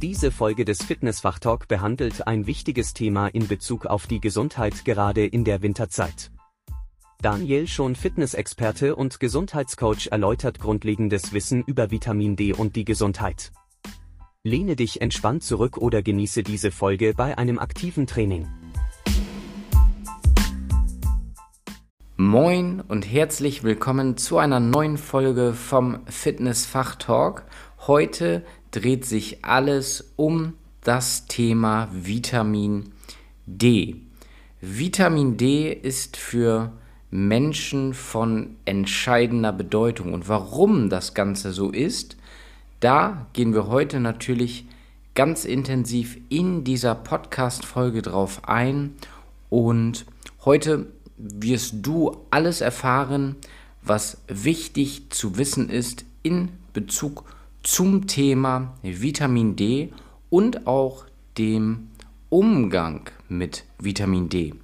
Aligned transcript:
Diese 0.00 0.30
Folge 0.30 0.64
des 0.64 0.80
Fitnessfachtalk 0.80 1.66
behandelt 1.66 2.28
ein 2.28 2.46
wichtiges 2.46 2.94
Thema 2.94 3.26
in 3.26 3.48
Bezug 3.48 3.84
auf 3.84 4.06
die 4.06 4.20
Gesundheit 4.20 4.84
gerade 4.84 5.26
in 5.26 5.42
der 5.42 5.60
Winterzeit. 5.60 6.30
Daniel 7.20 7.66
schon 7.66 7.96
Fitnessexperte 7.96 8.94
und 8.94 9.18
Gesundheitscoach 9.18 10.12
erläutert 10.12 10.60
grundlegendes 10.60 11.32
Wissen 11.32 11.64
über 11.64 11.90
Vitamin 11.90 12.36
D 12.36 12.52
und 12.52 12.76
die 12.76 12.84
Gesundheit. 12.84 13.50
Lehne 14.44 14.76
dich 14.76 15.00
entspannt 15.00 15.42
zurück 15.42 15.78
oder 15.78 16.00
genieße 16.00 16.44
diese 16.44 16.70
Folge 16.70 17.12
bei 17.16 17.36
einem 17.36 17.58
aktiven 17.58 18.06
Training. 18.06 18.46
Moin 22.20 22.80
und 22.80 23.02
herzlich 23.02 23.64
willkommen 23.64 24.16
zu 24.16 24.38
einer 24.38 24.60
neuen 24.60 24.96
Folge 24.96 25.54
vom 25.54 26.00
Fitnessfachtalk. 26.06 27.44
Heute 27.86 28.44
dreht 28.70 29.04
sich 29.04 29.44
alles 29.44 30.12
um 30.16 30.54
das 30.82 31.26
Thema 31.26 31.88
Vitamin 31.92 32.92
D. 33.46 33.96
Vitamin 34.60 35.36
D 35.36 35.72
ist 35.72 36.16
für 36.16 36.72
Menschen 37.10 37.94
von 37.94 38.56
entscheidender 38.64 39.52
Bedeutung. 39.52 40.12
Und 40.12 40.28
warum 40.28 40.90
das 40.90 41.14
Ganze 41.14 41.52
so 41.52 41.70
ist, 41.70 42.16
da 42.80 43.26
gehen 43.32 43.54
wir 43.54 43.68
heute 43.68 44.00
natürlich 44.00 44.66
ganz 45.14 45.44
intensiv 45.44 46.18
in 46.28 46.64
dieser 46.64 46.94
Podcast-Folge 46.94 48.02
drauf 48.02 48.42
ein. 48.48 48.94
Und 49.48 50.06
heute 50.44 50.86
wirst 51.16 51.74
du 51.82 52.16
alles 52.30 52.60
erfahren, 52.60 53.36
was 53.82 54.18
wichtig 54.28 55.10
zu 55.10 55.38
wissen 55.38 55.70
ist 55.70 56.04
in 56.22 56.50
Bezug 56.72 57.24
zum 57.62 58.06
Thema 58.06 58.74
Vitamin 58.82 59.56
D 59.56 59.92
und 60.30 60.66
auch 60.66 61.04
dem 61.36 61.88
Umgang 62.28 63.10
mit 63.28 63.64
Vitamin 63.78 64.28
D. 64.28 64.54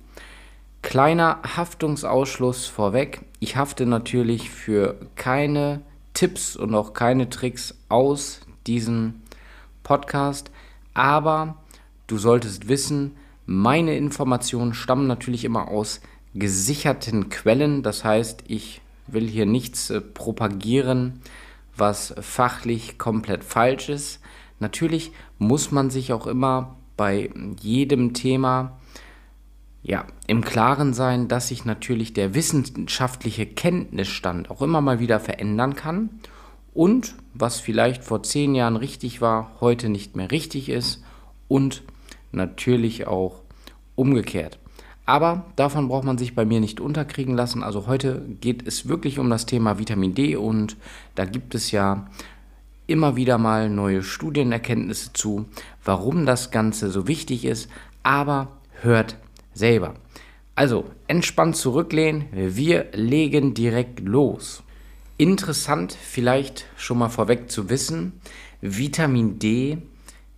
Kleiner 0.83 1.41
Haftungsausschluss 1.57 2.67
vorweg. 2.67 3.23
Ich 3.41 3.57
hafte 3.57 3.87
natürlich 3.87 4.51
für 4.51 4.97
keine 5.17 5.81
Tipps 6.13 6.57
und 6.57 6.75
auch 6.75 6.93
keine 6.93 7.31
Tricks 7.31 7.75
aus 7.89 8.41
diesem 8.67 9.23
Podcast, 9.83 10.51
aber 10.93 11.57
du 12.07 12.19
solltest 12.19 12.69
wissen, 12.69 13.17
meine 13.47 13.97
Informationen 13.97 14.75
stammen 14.75 15.07
natürlich 15.07 15.45
immer 15.45 15.69
aus 15.69 16.01
gesicherten 16.35 17.29
Quellen. 17.29 17.83
Das 17.83 18.05
heißt, 18.05 18.45
ich 18.49 18.81
will 19.07 19.29
hier 19.29 19.47
nichts 19.47 19.91
äh, 19.91 20.01
propagieren, 20.01 21.21
was 21.77 22.15
fachlich 22.21 22.99
komplett 22.99 23.45
falsch 23.45 23.89
ist. 23.89 24.21
Natürlich 24.61 25.13
muss 25.39 25.71
man 25.71 25.91
sich 25.91 26.13
auch 26.13 26.27
immer 26.27 26.77
bei 26.97 27.31
jedem 27.61 28.15
Thema 28.15 28.79
ja, 29.83 30.07
im 30.27 30.43
Klaren 30.43 30.95
sein, 30.95 31.29
dass 31.29 31.49
sich 31.49 31.67
natürlich 31.67 32.15
der 32.15 32.35
wissenschaftliche 32.35 33.45
Kenntnisstand 33.47 34.51
auch 34.51 34.63
immer 34.63 34.81
mal 34.81 34.99
wieder 34.99 35.21
verändern 35.21 35.75
kann 35.75 36.09
und 36.73 37.15
was 37.35 37.61
vielleicht 37.61 38.03
vor 38.03 38.23
zehn 38.23 38.55
Jahren 38.55 38.77
richtig 38.77 39.21
war, 39.21 39.53
heute 39.61 39.89
nicht 39.89 40.17
mehr 40.17 40.31
richtig 40.31 40.69
ist 40.69 41.05
und 41.49 41.83
natürlich 42.33 43.07
auch 43.07 43.43
umgekehrt. 43.95 44.59
Aber 45.07 45.45
davon 45.57 45.89
braucht 45.89 46.05
man 46.05 46.17
sich 46.17 46.35
bei 46.35 46.45
mir 46.45 46.61
nicht 46.61 46.81
unterkriegen 46.81 47.35
lassen. 47.35 47.63
Also 47.63 47.87
heute 47.87 48.23
geht 48.41 48.67
es 48.67 48.89
wirklich 48.89 49.19
um 49.19 49.29
das 49.29 49.47
Thema 49.47 49.79
Vitamin 49.79 50.15
D 50.15 50.37
und 50.37 50.77
da 51.15 51.27
gibt 51.27 51.55
es 51.55 51.71
ja 51.71 52.07
immer 52.87 53.17
wieder 53.17 53.39
mal 53.39 53.69
neue 53.69 54.03
Studienerkenntnisse 54.03 55.13
zu, 55.13 55.47
warum 55.85 56.27
das 56.27 56.51
Ganze 56.51 56.91
so 56.91 57.07
wichtig 57.07 57.45
ist. 57.45 57.69
Aber 58.03 58.49
hört 58.81 59.17
selber. 59.53 59.95
Also 60.55 60.85
entspannt 61.09 61.57
zurücklehnen, 61.57 62.27
wir 62.33 62.87
legen 62.93 63.55
direkt 63.55 64.01
los. 64.01 64.63
Interessant 65.17 65.93
vielleicht 66.01 66.67
schon 66.77 66.99
mal 66.99 67.09
vorweg 67.09 67.51
zu 67.51 67.69
wissen, 67.71 68.21
Vitamin 68.61 69.39
D 69.39 69.79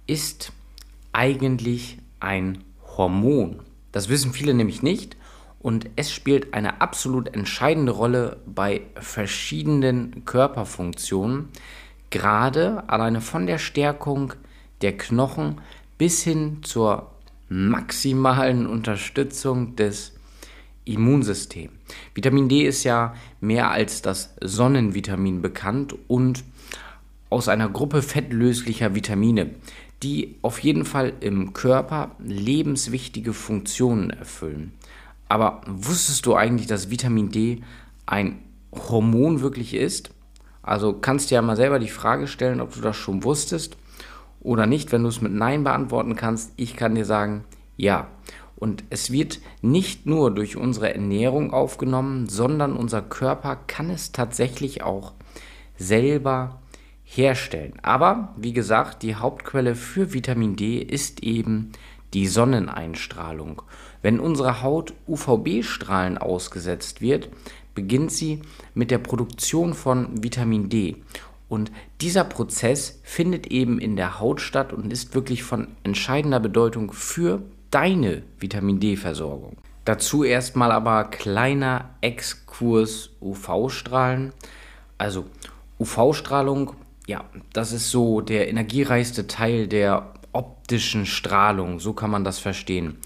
ist 0.07 0.53
eigentlich 1.13 1.99
ein 2.21 2.65
Hormon. 2.97 3.61
Das 3.97 4.11
wissen 4.11 4.35
viele 4.35 4.53
nämlich 4.53 4.83
nicht 4.83 5.17
und 5.59 5.89
es 5.97 6.13
spielt 6.13 6.53
eine 6.53 6.83
absolut 6.83 7.35
entscheidende 7.35 7.93
Rolle 7.93 8.37
bei 8.45 8.83
verschiedenen 8.97 10.27
Körperfunktionen, 10.27 11.49
gerade 12.11 12.87
alleine 12.91 13.23
von 13.23 13.47
der 13.47 13.57
Stärkung 13.57 14.35
der 14.83 14.99
Knochen 14.99 15.63
bis 15.97 16.23
hin 16.23 16.59
zur 16.61 17.11
maximalen 17.49 18.67
Unterstützung 18.67 19.77
des 19.77 20.13
Immunsystems. 20.85 21.73
Vitamin 22.13 22.51
D 22.51 22.67
ist 22.67 22.85
ja 22.85 23.15
mehr 23.41 23.71
als 23.71 24.03
das 24.03 24.35
Sonnenvitamin 24.43 25.41
bekannt 25.41 25.95
und 26.07 26.45
aus 27.31 27.49
einer 27.49 27.71
Gruppe 27.71 28.03
fettlöslicher 28.03 28.95
Vitamine, 28.95 29.55
die 30.03 30.37
auf 30.43 30.59
jeden 30.59 30.85
Fall 30.85 31.15
im 31.21 31.53
Körper 31.53 32.13
lebenswichtige 32.19 33.33
Funktionen 33.33 34.11
erfüllen. 34.11 34.73
Aber 35.29 35.63
wusstest 35.67 36.27
du 36.27 36.35
eigentlich, 36.35 36.67
dass 36.67 36.91
Vitamin 36.91 37.31
D 37.31 37.63
ein 38.05 38.39
Hormon 38.73 39.41
wirklich 39.41 39.75
ist? 39.75 40.11
Also 40.63 40.93
kannst 40.93 41.31
du 41.31 41.35
ja 41.35 41.43
mal 41.43 41.57
selber 41.57 41.79
die 41.79 41.89
Frage 41.89 42.27
stellen, 42.27 42.61
ob 42.61 42.75
du 42.75 42.81
das 42.81 42.97
schon 42.97 43.25
wusstest 43.25 43.77
oder 44.41 44.67
nicht. 44.67 44.93
Wenn 44.93 45.03
du 45.03 45.09
es 45.09 45.21
mit 45.21 45.33
Nein 45.33 45.65
beantworten 45.65 46.17
kannst, 46.17 46.53
ich 46.57 46.77
kann 46.77 46.95
dir 46.95 47.05
sagen, 47.05 47.45
ja. 47.77 48.09
Und 48.57 48.85
es 48.89 49.11
wird 49.11 49.41
nicht 49.61 50.07
nur 50.07 50.31
durch 50.35 50.57
unsere 50.57 50.93
Ernährung 50.95 51.53
aufgenommen, 51.53 52.29
sondern 52.29 52.75
unser 52.75 53.03
Körper 53.03 53.57
kann 53.67 53.91
es 53.91 54.13
tatsächlich 54.13 54.83
auch 54.83 55.13
selber 55.77 56.61
herstellen. 57.07 57.75
Aber 57.83 58.35
wie 58.37 58.53
gesagt, 58.53 59.03
die 59.03 59.15
Hauptquelle 59.15 59.75
für 59.75 60.13
Vitamin 60.13 60.57
D 60.57 60.79
ist 60.79 61.23
eben 61.23 61.73
die 62.13 62.27
Sonneneinstrahlung. 62.27 63.63
Wenn 64.03 64.21
unsere 64.21 64.63
Haut 64.63 64.93
UVB-Strahlen 65.09 66.19
ausgesetzt 66.19 67.01
wird, 67.01 67.31
beginnt 67.75 68.13
sie 68.13 68.43
mit 68.75 68.91
der 68.91 68.99
Produktion 68.99 69.75
von 69.75 70.23
Vitamin 70.23 70.69
D. 70.69 70.97
Und 71.49 71.71
dieser 72.01 72.25
Prozess 72.25 73.01
findet 73.05 73.47
eben 73.49 73.79
in 73.79 73.97
der 73.97 74.19
Haut 74.19 74.41
statt 74.41 74.73
und 74.73 74.93
ist 74.93 75.15
wirklich 75.15 75.45
von 75.45 75.69
entscheidender 75.85 76.41
Bedeutung 76.41 76.93
für 76.93 77.43
deine 77.71 78.23
Vitamin 78.39 78.81
D-Versorgung. 78.81 79.57
Dazu 79.85 80.25
erstmal 80.25 80.73
aber 80.73 81.05
kleiner 81.05 81.91
Exkurs 82.01 83.11
UV-Strahlen. 83.21 84.33
Also 84.99 85.27
UV-Strahlung, 85.79 86.73
ja, 87.07 87.25
das 87.53 87.73
ist 87.73 87.91
so 87.91 88.21
der 88.21 88.49
energiereichste 88.49 89.27
Teil 89.27 89.69
der 89.69 90.13
optischen 90.33 91.07
Strahlung, 91.07 91.81
so 91.81 91.93
kann 91.93 92.11
man 92.11 92.25
das 92.25 92.39
verstehen. 92.39 92.97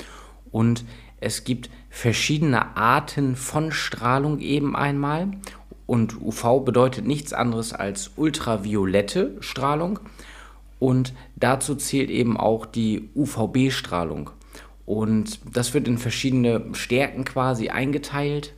Und 0.50 0.84
es 1.21 1.44
gibt 1.44 1.71
verschiedene 1.91 2.77
Arten 2.77 3.37
von 3.37 3.72
Strahlung 3.72 4.41
eben 4.41 4.75
einmal 4.75 5.28
und 5.87 6.21
UV 6.21 6.65
bedeutet 6.65 7.06
nichts 7.06 7.33
anderes 7.33 7.72
als 7.72 8.12
ultraviolette 8.16 9.37
Strahlung. 9.41 9.99
Und 10.78 11.12
dazu 11.37 11.75
zählt 11.75 12.11
eben 12.11 12.37
auch 12.37 12.65
die 12.65 13.11
UVB-Strahlung. 13.15 14.31
Und 14.87 15.41
das 15.53 15.75
wird 15.75 15.88
in 15.88 15.99
verschiedene 15.99 16.65
Stärken 16.72 17.25
quasi 17.25 17.69
eingeteilt. 17.69 18.55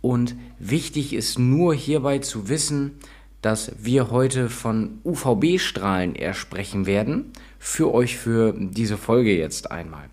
Und 0.00 0.36
wichtig 0.58 1.12
ist 1.12 1.38
nur 1.38 1.74
hierbei 1.74 2.20
zu 2.20 2.48
wissen, 2.48 3.00
dass 3.42 3.72
wir 3.78 4.10
heute 4.10 4.48
von 4.48 5.00
UVB-Strahlen 5.04 6.14
eher 6.14 6.34
sprechen 6.34 6.86
werden. 6.86 7.32
Für 7.58 7.92
euch 7.92 8.16
für 8.16 8.54
diese 8.58 8.96
Folge 8.96 9.36
jetzt 9.36 9.70
einmal. 9.70 10.10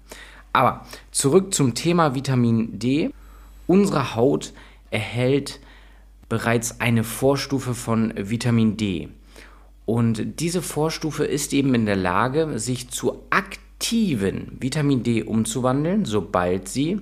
Aber 0.54 0.86
zurück 1.12 1.54
zum 1.54 1.76
Thema 1.76 2.16
Vitamin 2.16 2.80
D. 2.80 3.12
Unsere 3.68 4.16
Haut 4.16 4.54
erhält 4.92 5.60
bereits 6.30 6.80
eine 6.82 7.04
Vorstufe 7.04 7.74
von 7.74 8.14
Vitamin 8.16 8.78
D. 8.78 9.10
Und 9.86 10.40
diese 10.40 10.62
Vorstufe 10.62 11.26
ist 11.26 11.54
eben 11.54 11.74
in 11.74 11.86
der 11.86 11.96
Lage, 11.96 12.60
sich 12.60 12.90
zu 12.90 13.24
aktiven 13.30 14.58
Vitamin 14.60 15.04
D 15.04 15.24
umzuwandeln, 15.24 16.06
sobald 16.06 16.68
sie 16.68 17.02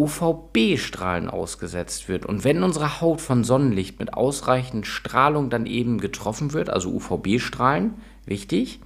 UVB-Strahlen 0.00 1.28
ausgesetzt 1.28 2.08
wird. 2.08 2.24
Und 2.24 2.42
wenn 2.44 2.62
unsere 2.62 3.00
Haut 3.00 3.20
von 3.20 3.44
Sonnenlicht 3.44 3.98
mit 3.98 4.14
ausreichend 4.14 4.86
Strahlung 4.86 5.50
dann 5.50 5.66
eben 5.66 5.98
getroffen 5.98 6.54
wird, 6.54 6.70
also 6.70 6.90
UVB-Strahlen, 6.90 7.94
wichtig, 8.24 8.80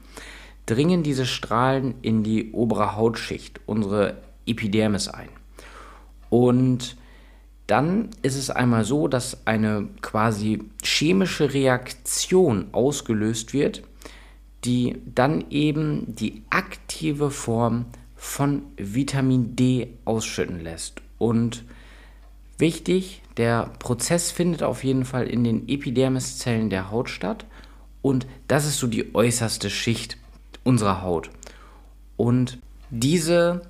dringen 0.67 1.03
diese 1.03 1.27
Strahlen 1.27 1.95
in 2.03 2.25
die 2.25 2.53
obere 2.53 2.97
Hautschicht, 2.97 3.61
unsere 3.67 4.19
Epidermis 4.47 5.09
ein. 5.09 5.29
Und 6.31 6.97
dann 7.67 8.11
ist 8.23 8.37
es 8.37 8.51
einmal 8.51 8.85
so, 8.85 9.07
dass 9.09 9.47
eine 9.47 9.89
quasi 10.03 10.65
chemische 10.83 11.55
Reaktion 11.55 12.67
ausgelöst 12.73 13.55
wird, 13.55 13.83
die 14.65 14.97
dann 15.15 15.45
eben 15.51 16.15
die 16.15 16.43
aktive 16.51 17.31
Form 17.31 17.87
von 18.17 18.63
Vitamin 18.77 19.55
D 19.55 19.99
ausschütten 20.05 20.61
lässt. 20.61 21.04
Und 21.19 21.65
wichtig, 22.59 23.23
der 23.37 23.71
Prozess 23.79 24.31
findet 24.31 24.63
auf 24.63 24.85
jeden 24.85 25.05
Fall 25.05 25.27
in 25.27 25.45
den 25.45 25.69
Epidermiszellen 25.69 26.71
der 26.71 26.91
Haut 26.91 27.09
statt 27.09 27.47
und 28.05 28.27
das 28.49 28.67
ist 28.67 28.79
so 28.79 28.87
die 28.87 29.15
äußerste 29.15 29.71
Schicht 29.71 30.19
unserer 30.63 31.01
Haut. 31.01 31.31
Und 32.19 32.59
diese 32.91 33.63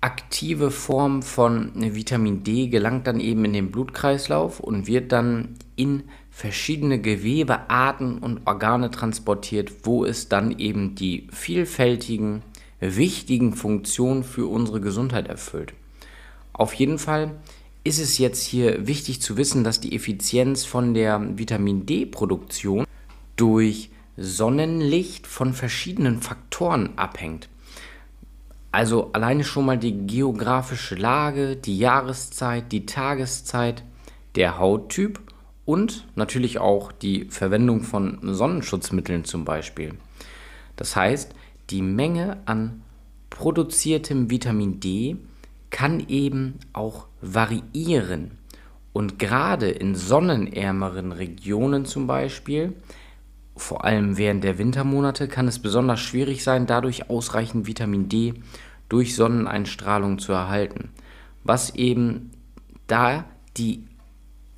aktive 0.00 0.72
Form 0.72 1.22
von 1.22 1.70
Vitamin 1.76 2.42
D 2.42 2.66
gelangt 2.66 3.06
dann 3.06 3.20
eben 3.20 3.44
in 3.44 3.52
den 3.52 3.70
Blutkreislauf 3.70 4.58
und 4.58 4.88
wird 4.88 5.12
dann 5.12 5.54
in 5.76 6.02
verschiedene 6.32 7.00
Gewebearten 7.00 8.18
und 8.18 8.48
Organe 8.48 8.90
transportiert, 8.90 9.70
wo 9.84 10.04
es 10.04 10.28
dann 10.28 10.58
eben 10.58 10.96
die 10.96 11.28
vielfältigen, 11.30 12.42
wichtigen 12.80 13.54
Funktionen 13.54 14.24
für 14.24 14.46
unsere 14.48 14.80
Gesundheit 14.80 15.28
erfüllt. 15.28 15.72
Auf 16.52 16.74
jeden 16.74 16.98
Fall 16.98 17.32
ist 17.84 17.98
es 17.98 18.18
jetzt 18.18 18.44
hier 18.44 18.86
wichtig 18.86 19.20
zu 19.20 19.36
wissen, 19.36 19.64
dass 19.64 19.80
die 19.80 19.94
Effizienz 19.94 20.64
von 20.64 20.94
der 20.94 21.20
Vitamin 21.38 21.86
D-Produktion 21.86 22.86
durch 23.36 23.90
Sonnenlicht 24.16 25.26
von 25.26 25.52
verschiedenen 25.52 26.20
Faktoren 26.20 26.90
abhängt. 26.96 27.48
Also 28.70 29.10
alleine 29.12 29.44
schon 29.44 29.66
mal 29.66 29.78
die 29.78 30.06
geografische 30.06 30.94
Lage, 30.94 31.56
die 31.56 31.78
Jahreszeit, 31.78 32.72
die 32.72 32.86
Tageszeit, 32.86 33.84
der 34.34 34.58
Hauttyp 34.58 35.20
und 35.64 36.06
natürlich 36.14 36.58
auch 36.58 36.92
die 36.92 37.26
Verwendung 37.26 37.82
von 37.82 38.18
Sonnenschutzmitteln 38.22 39.24
zum 39.24 39.44
Beispiel. 39.44 39.94
Das 40.76 40.96
heißt, 40.96 41.34
die 41.70 41.82
Menge 41.82 42.38
an 42.46 42.82
produziertem 43.30 44.30
Vitamin 44.30 44.80
D 44.80 45.16
kann 45.72 46.04
eben 46.06 46.60
auch 46.72 47.06
variieren. 47.20 48.38
Und 48.92 49.18
gerade 49.18 49.70
in 49.70 49.96
sonnenärmeren 49.96 51.10
Regionen 51.10 51.86
zum 51.86 52.06
Beispiel, 52.06 52.74
vor 53.56 53.84
allem 53.84 54.18
während 54.18 54.44
der 54.44 54.58
Wintermonate, 54.58 55.26
kann 55.26 55.48
es 55.48 55.58
besonders 55.58 55.98
schwierig 55.98 56.44
sein, 56.44 56.66
dadurch 56.66 57.10
ausreichend 57.10 57.66
Vitamin 57.66 58.08
D 58.08 58.34
durch 58.88 59.16
Sonneneinstrahlung 59.16 60.18
zu 60.18 60.32
erhalten, 60.32 60.90
was 61.42 61.74
eben 61.74 62.30
da 62.86 63.24
die 63.56 63.84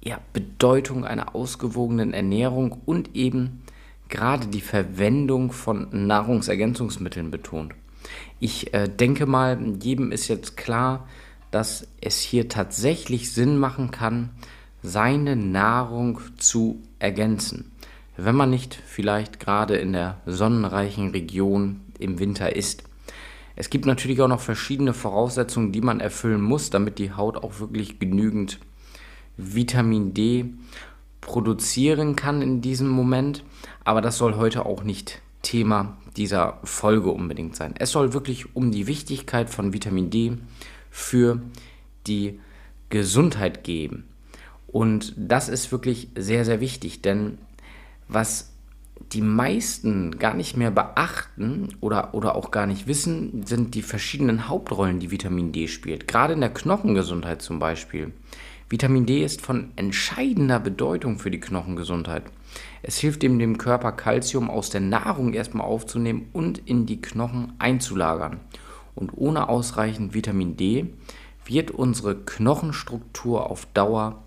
ja, 0.02 0.18
Bedeutung 0.32 1.04
einer 1.04 1.34
ausgewogenen 1.36 2.12
Ernährung 2.12 2.82
und 2.84 3.14
eben 3.14 3.62
gerade 4.08 4.48
die 4.48 4.60
Verwendung 4.60 5.52
von 5.52 5.88
Nahrungsergänzungsmitteln 5.92 7.30
betont. 7.30 7.72
Ich 8.44 8.74
äh, 8.74 8.88
denke 8.90 9.24
mal, 9.24 9.58
jedem 9.80 10.12
ist 10.12 10.28
jetzt 10.28 10.58
klar, 10.58 11.08
dass 11.50 11.88
es 12.02 12.20
hier 12.20 12.50
tatsächlich 12.50 13.32
Sinn 13.32 13.56
machen 13.56 13.90
kann, 13.90 14.32
seine 14.82 15.34
Nahrung 15.34 16.20
zu 16.36 16.82
ergänzen. 16.98 17.72
Wenn 18.18 18.34
man 18.34 18.50
nicht 18.50 18.74
vielleicht 18.74 19.40
gerade 19.40 19.76
in 19.76 19.94
der 19.94 20.20
sonnenreichen 20.26 21.12
Region 21.12 21.80
im 21.98 22.18
Winter 22.18 22.54
ist. 22.54 22.84
Es 23.56 23.70
gibt 23.70 23.86
natürlich 23.86 24.20
auch 24.20 24.28
noch 24.28 24.42
verschiedene 24.42 24.92
Voraussetzungen, 24.92 25.72
die 25.72 25.80
man 25.80 26.00
erfüllen 26.00 26.42
muss, 26.42 26.68
damit 26.68 26.98
die 26.98 27.12
Haut 27.12 27.38
auch 27.38 27.60
wirklich 27.60 27.98
genügend 27.98 28.60
Vitamin 29.38 30.12
D 30.12 30.52
produzieren 31.22 32.14
kann 32.14 32.42
in 32.42 32.60
diesem 32.60 32.90
Moment. 32.90 33.42
Aber 33.84 34.02
das 34.02 34.18
soll 34.18 34.36
heute 34.36 34.66
auch 34.66 34.84
nicht 34.84 35.22
Thema 35.40 35.96
dieser 36.16 36.58
Folge 36.64 37.10
unbedingt 37.10 37.56
sein. 37.56 37.74
Es 37.78 37.90
soll 37.90 38.12
wirklich 38.12 38.54
um 38.54 38.70
die 38.70 38.86
Wichtigkeit 38.86 39.50
von 39.50 39.72
Vitamin 39.72 40.10
D 40.10 40.38
für 40.90 41.40
die 42.06 42.40
Gesundheit 42.90 43.64
gehen. 43.64 44.04
Und 44.66 45.14
das 45.16 45.48
ist 45.48 45.72
wirklich 45.72 46.08
sehr, 46.16 46.44
sehr 46.44 46.60
wichtig, 46.60 47.02
denn 47.02 47.38
was 48.08 48.54
die 49.12 49.20
meisten 49.20 50.18
gar 50.18 50.34
nicht 50.34 50.56
mehr 50.56 50.70
beachten 50.70 51.68
oder, 51.80 52.14
oder 52.14 52.36
auch 52.36 52.50
gar 52.50 52.66
nicht 52.66 52.86
wissen, 52.86 53.44
sind 53.46 53.74
die 53.74 53.82
verschiedenen 53.82 54.48
Hauptrollen, 54.48 55.00
die 55.00 55.10
Vitamin 55.10 55.52
D 55.52 55.68
spielt. 55.68 56.08
Gerade 56.08 56.34
in 56.34 56.40
der 56.40 56.52
Knochengesundheit 56.52 57.42
zum 57.42 57.58
Beispiel. 57.58 58.12
Vitamin 58.68 59.06
D 59.06 59.24
ist 59.24 59.40
von 59.40 59.72
entscheidender 59.76 60.58
Bedeutung 60.58 61.18
für 61.18 61.30
die 61.30 61.40
Knochengesundheit. 61.40 62.24
Es 62.82 62.98
hilft 62.98 63.24
eben 63.24 63.38
dem 63.38 63.58
Körper 63.58 63.92
Kalzium 63.92 64.50
aus 64.50 64.70
der 64.70 64.80
Nahrung 64.80 65.32
erstmal 65.32 65.66
aufzunehmen 65.66 66.28
und 66.32 66.58
in 66.58 66.86
die 66.86 67.00
Knochen 67.00 67.54
einzulagern. 67.58 68.40
Und 68.94 69.12
ohne 69.16 69.48
ausreichend 69.48 70.14
Vitamin 70.14 70.56
D 70.56 70.86
wird 71.46 71.70
unsere 71.70 72.16
Knochenstruktur 72.16 73.50
auf 73.50 73.66
Dauer 73.74 74.22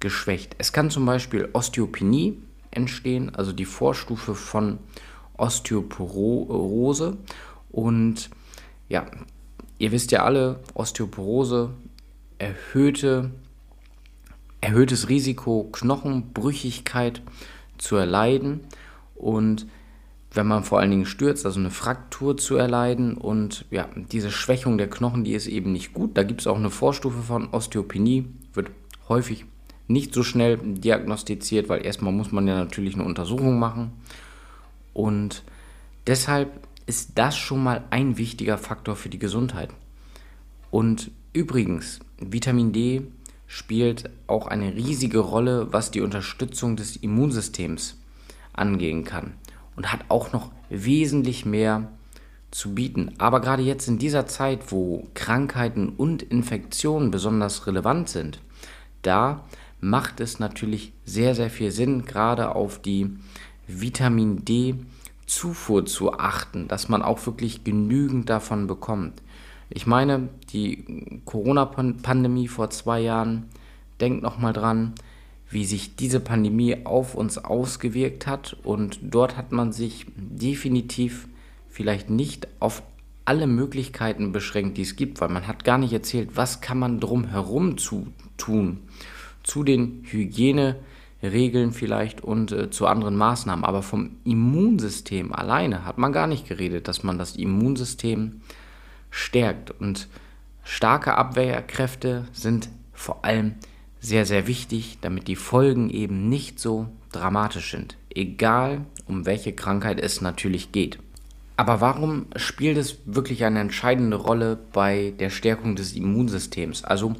geschwächt. 0.00 0.56
Es 0.58 0.72
kann 0.72 0.90
zum 0.90 1.06
Beispiel 1.06 1.48
Osteopenie 1.52 2.38
entstehen, 2.70 3.34
also 3.34 3.52
die 3.52 3.64
Vorstufe 3.64 4.34
von 4.34 4.78
Osteoporose. 5.36 7.16
Und 7.70 8.30
ja, 8.88 9.06
ihr 9.78 9.92
wisst 9.92 10.12
ja 10.12 10.24
alle, 10.24 10.60
Osteoporose 10.74 11.70
erhöhte, 12.38 13.30
erhöhtes 14.60 15.08
Risiko, 15.08 15.68
Knochenbrüchigkeit 15.72 17.22
zu 17.78 17.96
erleiden 17.96 18.60
und 19.14 19.66
wenn 20.32 20.46
man 20.46 20.64
vor 20.64 20.80
allen 20.80 20.90
Dingen 20.90 21.06
stürzt, 21.06 21.46
also 21.46 21.58
eine 21.58 21.70
Fraktur 21.70 22.36
zu 22.36 22.56
erleiden 22.56 23.16
und 23.16 23.64
ja, 23.70 23.88
diese 24.12 24.30
Schwächung 24.30 24.76
der 24.76 24.90
Knochen, 24.90 25.24
die 25.24 25.32
ist 25.32 25.46
eben 25.46 25.72
nicht 25.72 25.94
gut. 25.94 26.16
Da 26.16 26.22
gibt 26.22 26.42
es 26.42 26.46
auch 26.46 26.56
eine 26.56 26.70
Vorstufe 26.70 27.22
von 27.22 27.48
Osteopenie, 27.52 28.26
wird 28.52 28.70
häufig 29.08 29.46
nicht 29.88 30.12
so 30.12 30.22
schnell 30.22 30.58
diagnostiziert, 30.58 31.68
weil 31.68 31.84
erstmal 31.84 32.12
muss 32.12 32.32
man 32.32 32.46
ja 32.46 32.56
natürlich 32.56 32.94
eine 32.94 33.04
Untersuchung 33.04 33.58
machen. 33.58 33.92
Und 34.92 35.42
deshalb 36.06 36.66
ist 36.86 37.12
das 37.14 37.36
schon 37.36 37.62
mal 37.62 37.84
ein 37.90 38.18
wichtiger 38.18 38.58
Faktor 38.58 38.96
für 38.96 39.08
die 39.08 39.18
Gesundheit. 39.18 39.70
Und 40.70 41.10
übrigens, 41.32 42.00
Vitamin 42.18 42.72
D 42.72 43.02
spielt 43.46 44.10
auch 44.26 44.46
eine 44.46 44.74
riesige 44.74 45.20
Rolle, 45.20 45.72
was 45.72 45.90
die 45.90 46.00
Unterstützung 46.00 46.76
des 46.76 46.96
Immunsystems 46.96 47.96
angehen 48.52 49.04
kann 49.04 49.34
und 49.76 49.92
hat 49.92 50.04
auch 50.08 50.32
noch 50.32 50.50
wesentlich 50.68 51.44
mehr 51.44 51.88
zu 52.50 52.74
bieten. 52.74 53.14
Aber 53.18 53.40
gerade 53.40 53.62
jetzt 53.62 53.88
in 53.88 53.98
dieser 53.98 54.26
Zeit, 54.26 54.72
wo 54.72 55.06
Krankheiten 55.14 55.90
und 55.90 56.22
Infektionen 56.22 57.10
besonders 57.10 57.66
relevant 57.66 58.08
sind, 58.08 58.40
da 59.02 59.44
macht 59.80 60.20
es 60.20 60.38
natürlich 60.38 60.92
sehr, 61.04 61.34
sehr 61.34 61.50
viel 61.50 61.70
Sinn, 61.70 62.04
gerade 62.04 62.54
auf 62.54 62.80
die 62.80 63.16
Vitamin 63.66 64.44
D 64.44 64.76
Zufuhr 65.26 65.84
zu 65.86 66.12
achten, 66.12 66.68
dass 66.68 66.88
man 66.88 67.02
auch 67.02 67.26
wirklich 67.26 67.64
genügend 67.64 68.30
davon 68.30 68.68
bekommt. 68.68 69.22
Ich 69.70 69.86
meine, 69.86 70.28
die 70.52 71.20
Corona-Pandemie 71.24 72.48
vor 72.48 72.70
zwei 72.70 73.00
Jahren, 73.00 73.48
denkt 74.00 74.22
nochmal 74.22 74.52
dran, 74.52 74.94
wie 75.48 75.64
sich 75.64 75.96
diese 75.96 76.20
Pandemie 76.20 76.84
auf 76.84 77.14
uns 77.14 77.38
ausgewirkt 77.38 78.26
hat. 78.26 78.56
Und 78.62 78.98
dort 79.02 79.36
hat 79.36 79.52
man 79.52 79.72
sich 79.72 80.06
definitiv 80.16 81.28
vielleicht 81.68 82.10
nicht 82.10 82.48
auf 82.60 82.82
alle 83.24 83.46
Möglichkeiten 83.46 84.32
beschränkt, 84.32 84.76
die 84.76 84.82
es 84.82 84.96
gibt, 84.96 85.20
weil 85.20 85.28
man 85.28 85.46
hat 85.46 85.64
gar 85.64 85.78
nicht 85.78 85.92
erzählt, 85.92 86.30
was 86.34 86.60
kann 86.60 86.78
man 86.78 87.00
drumherum 87.00 87.78
zu 87.78 88.08
tun 88.36 88.80
zu 89.46 89.62
den 89.62 90.02
Hygieneregeln 90.04 91.72
vielleicht 91.72 92.22
und 92.22 92.50
äh, 92.52 92.70
zu 92.70 92.86
anderen 92.86 93.16
Maßnahmen. 93.16 93.64
Aber 93.64 93.82
vom 93.82 94.16
Immunsystem 94.24 95.32
alleine 95.32 95.84
hat 95.84 95.98
man 95.98 96.12
gar 96.12 96.26
nicht 96.26 96.48
geredet, 96.48 96.88
dass 96.88 97.04
man 97.04 97.16
das 97.16 97.36
Immunsystem 97.36 98.40
stärkt. 99.16 99.70
Und 99.70 100.08
starke 100.62 101.16
Abwehrkräfte 101.16 102.26
sind 102.32 102.68
vor 102.92 103.24
allem 103.24 103.54
sehr, 104.00 104.26
sehr 104.26 104.46
wichtig, 104.46 104.98
damit 105.00 105.26
die 105.26 105.36
Folgen 105.36 105.90
eben 105.90 106.28
nicht 106.28 106.60
so 106.60 106.88
dramatisch 107.12 107.70
sind. 107.70 107.96
Egal, 108.14 108.84
um 109.06 109.26
welche 109.26 109.52
Krankheit 109.52 110.00
es 110.00 110.20
natürlich 110.20 110.72
geht. 110.72 110.98
Aber 111.56 111.80
warum 111.80 112.26
spielt 112.36 112.76
es 112.76 112.98
wirklich 113.06 113.44
eine 113.44 113.60
entscheidende 113.60 114.16
Rolle 114.16 114.58
bei 114.72 115.14
der 115.18 115.30
Stärkung 115.30 115.74
des 115.74 115.94
Immunsystems? 115.94 116.84
Also 116.84 117.14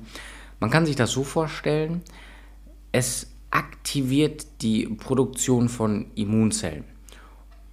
man 0.60 0.70
kann 0.70 0.84
sich 0.84 0.96
das 0.96 1.10
so 1.10 1.24
vorstellen, 1.24 2.02
es 2.92 3.30
aktiviert 3.50 4.46
die 4.60 4.86
Produktion 4.86 5.70
von 5.70 6.06
Immunzellen. 6.14 6.84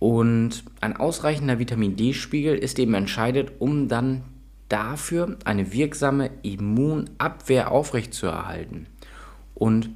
Und 0.04 0.66
ein 0.82 0.98
ausreichender 0.98 1.60
Vitamin 1.60 1.96
D-Spiegel 1.96 2.58
ist 2.58 2.78
eben 2.78 2.94
entscheidend, 2.94 3.54
um 3.60 3.88
dann 3.88 4.24
dafür 4.68 5.38
eine 5.46 5.72
wirksame 5.72 6.30
Immunabwehr 6.42 7.72
aufrechtzuerhalten. 7.72 8.88
Und 9.56 9.92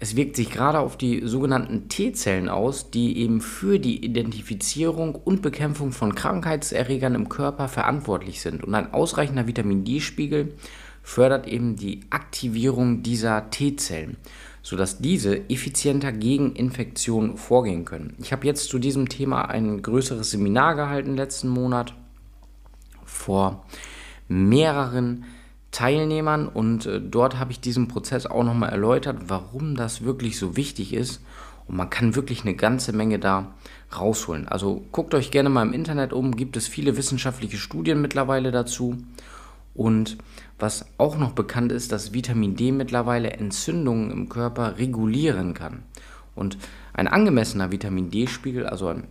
es 0.00 0.16
wirkt 0.16 0.34
sich 0.34 0.50
gerade 0.50 0.80
auf 0.80 0.96
die 0.96 1.24
sogenannten 1.28 1.88
T-Zellen 1.88 2.48
aus, 2.48 2.90
die 2.90 3.16
eben 3.18 3.40
für 3.40 3.78
die 3.78 4.04
Identifizierung 4.04 5.14
und 5.14 5.42
Bekämpfung 5.42 5.92
von 5.92 6.16
Krankheitserregern 6.16 7.14
im 7.14 7.28
Körper 7.28 7.68
verantwortlich 7.68 8.40
sind. 8.40 8.64
Und 8.64 8.74
ein 8.74 8.92
ausreichender 8.92 9.46
Vitamin 9.46 9.84
D-Spiegel 9.84 10.54
fördert 11.04 11.46
eben 11.46 11.76
die 11.76 12.00
Aktivierung 12.10 13.04
dieser 13.04 13.48
T-Zellen, 13.50 14.16
sodass 14.62 14.98
diese 14.98 15.50
effizienter 15.50 16.12
gegen 16.12 16.54
Infektionen 16.54 17.36
vorgehen 17.36 17.84
können. 17.84 18.14
Ich 18.20 18.32
habe 18.32 18.46
jetzt 18.46 18.68
zu 18.68 18.78
diesem 18.78 19.08
Thema 19.08 19.46
ein 19.50 19.82
größeres 19.82 20.30
Seminar 20.30 20.76
gehalten 20.76 21.16
letzten 21.16 21.48
Monat 21.48 21.94
vor 23.04 23.64
mehreren 24.28 25.24
Teilnehmern 25.72 26.48
und 26.48 26.86
äh, 26.86 27.00
dort 27.00 27.38
habe 27.38 27.50
ich 27.50 27.60
diesen 27.60 27.88
Prozess 27.88 28.26
auch 28.26 28.44
nochmal 28.44 28.70
erläutert, 28.70 29.22
warum 29.28 29.74
das 29.74 30.04
wirklich 30.04 30.38
so 30.38 30.56
wichtig 30.56 30.92
ist 30.92 31.22
und 31.66 31.76
man 31.76 31.90
kann 31.90 32.14
wirklich 32.14 32.42
eine 32.42 32.54
ganze 32.54 32.92
Menge 32.92 33.18
da 33.18 33.54
rausholen. 33.98 34.48
Also 34.48 34.84
guckt 34.92 35.14
euch 35.14 35.30
gerne 35.30 35.48
mal 35.48 35.66
im 35.66 35.72
Internet 35.72 36.12
um, 36.12 36.36
gibt 36.36 36.56
es 36.56 36.68
viele 36.68 36.96
wissenschaftliche 36.96 37.56
Studien 37.56 38.00
mittlerweile 38.00 38.52
dazu 38.52 38.98
und 39.74 40.18
was 40.58 40.86
auch 40.98 41.16
noch 41.16 41.32
bekannt 41.32 41.72
ist, 41.72 41.92
dass 41.92 42.12
Vitamin 42.12 42.56
D 42.56 42.72
mittlerweile 42.72 43.32
Entzündungen 43.32 44.10
im 44.10 44.28
Körper 44.28 44.78
regulieren 44.78 45.54
kann. 45.54 45.82
Und 46.34 46.58
ein 46.92 47.08
angemessener 47.08 47.72
Vitamin 47.72 48.10
D-Spiegel, 48.10 48.66
also 48.66 48.88
ein 48.88 49.04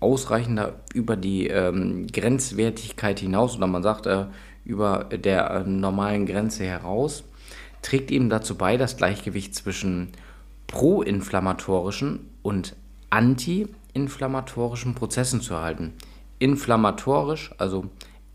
ausreichender 0.00 0.80
über 0.94 1.16
die 1.16 1.48
ähm, 1.48 2.06
Grenzwertigkeit 2.06 3.20
hinaus, 3.20 3.56
oder 3.56 3.66
man 3.66 3.82
sagt, 3.82 4.06
äh, 4.06 4.26
über 4.64 5.04
der 5.04 5.50
äh, 5.50 5.64
normalen 5.68 6.26
Grenze 6.26 6.64
heraus, 6.64 7.24
trägt 7.82 8.10
eben 8.10 8.28
dazu 8.28 8.56
bei, 8.56 8.76
das 8.76 8.96
Gleichgewicht 8.96 9.54
zwischen 9.54 10.08
proinflammatorischen 10.66 12.20
und 12.42 12.76
antiinflammatorischen 13.10 14.94
Prozessen 14.94 15.40
zu 15.40 15.54
erhalten. 15.54 15.94
Inflammatorisch, 16.38 17.52
also 17.58 17.86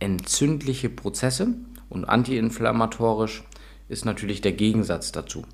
entzündliche 0.03 0.89
Prozesse 0.89 1.55
und 1.89 2.05
antiinflammatorisch 2.05 3.43
ist 3.89 4.05
natürlich 4.05 4.41
der 4.41 4.53
Gegensatz 4.53 5.11
dazu. 5.11 5.45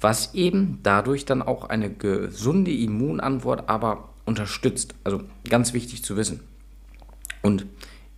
Was 0.00 0.34
eben 0.34 0.80
dadurch 0.82 1.24
dann 1.24 1.40
auch 1.40 1.68
eine 1.68 1.90
gesunde 1.90 2.72
Immunantwort 2.72 3.68
aber 3.68 4.10
unterstützt. 4.26 4.94
Also 5.04 5.22
ganz 5.48 5.72
wichtig 5.72 6.04
zu 6.04 6.16
wissen. 6.16 6.40
Und 7.42 7.66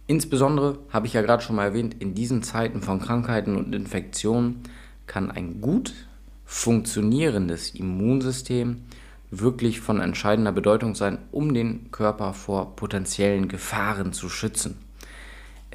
Insbesondere, 0.09 0.79
habe 0.91 1.07
ich 1.07 1.15
ja 1.15 1.23
gerade 1.23 1.43
schon 1.43 1.57
mal 1.57 1.65
erwähnt, 1.65 1.97
in 1.99 2.15
diesen 2.15 2.43
Zeiten 2.43 2.81
von 2.81 3.01
Krankheiten 3.01 3.57
und 3.57 3.75
Infektionen 3.75 4.63
kann 5.07 5.31
ein 5.31 5.61
gut 5.61 5.95
funktionierendes 6.45 7.71
Immunsystem 7.71 8.83
wirklich 9.33 9.81
von 9.81 10.01
entscheidender 10.01 10.53
Bedeutung 10.53 10.95
sein, 10.95 11.19
um 11.33 11.53
den 11.53 11.91
Körper 11.91 12.35
vor 12.35 12.77
potenziellen 12.77 13.49
Gefahren 13.49 14.13
zu 14.13 14.29
schützen. 14.29 14.79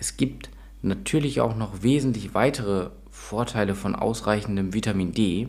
Es 0.02 0.18
gibt 0.18 0.50
natürlich 0.82 1.42
auch 1.42 1.56
noch 1.56 1.84
wesentlich 1.84 2.34
weitere 2.34 2.90
Vorteile 3.12 3.76
von 3.76 3.96
ausreichendem 3.96 4.74
Vitamin 4.74 5.12
D 5.14 5.48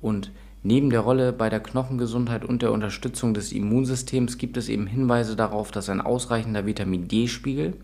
und 0.00 0.30
Neben 0.64 0.90
der 0.90 1.00
Rolle 1.00 1.32
bei 1.32 1.50
der 1.50 1.58
Knochengesundheit 1.58 2.44
und 2.44 2.62
der 2.62 2.70
Unterstützung 2.70 3.34
des 3.34 3.50
Immunsystems 3.50 4.38
gibt 4.38 4.56
es 4.56 4.68
eben 4.68 4.86
Hinweise 4.86 5.34
darauf, 5.34 5.72
dass 5.72 5.88
ein 5.88 6.00
ausreichender 6.00 6.66
Vitamin 6.66 7.08
D-Spiegel 7.08 7.74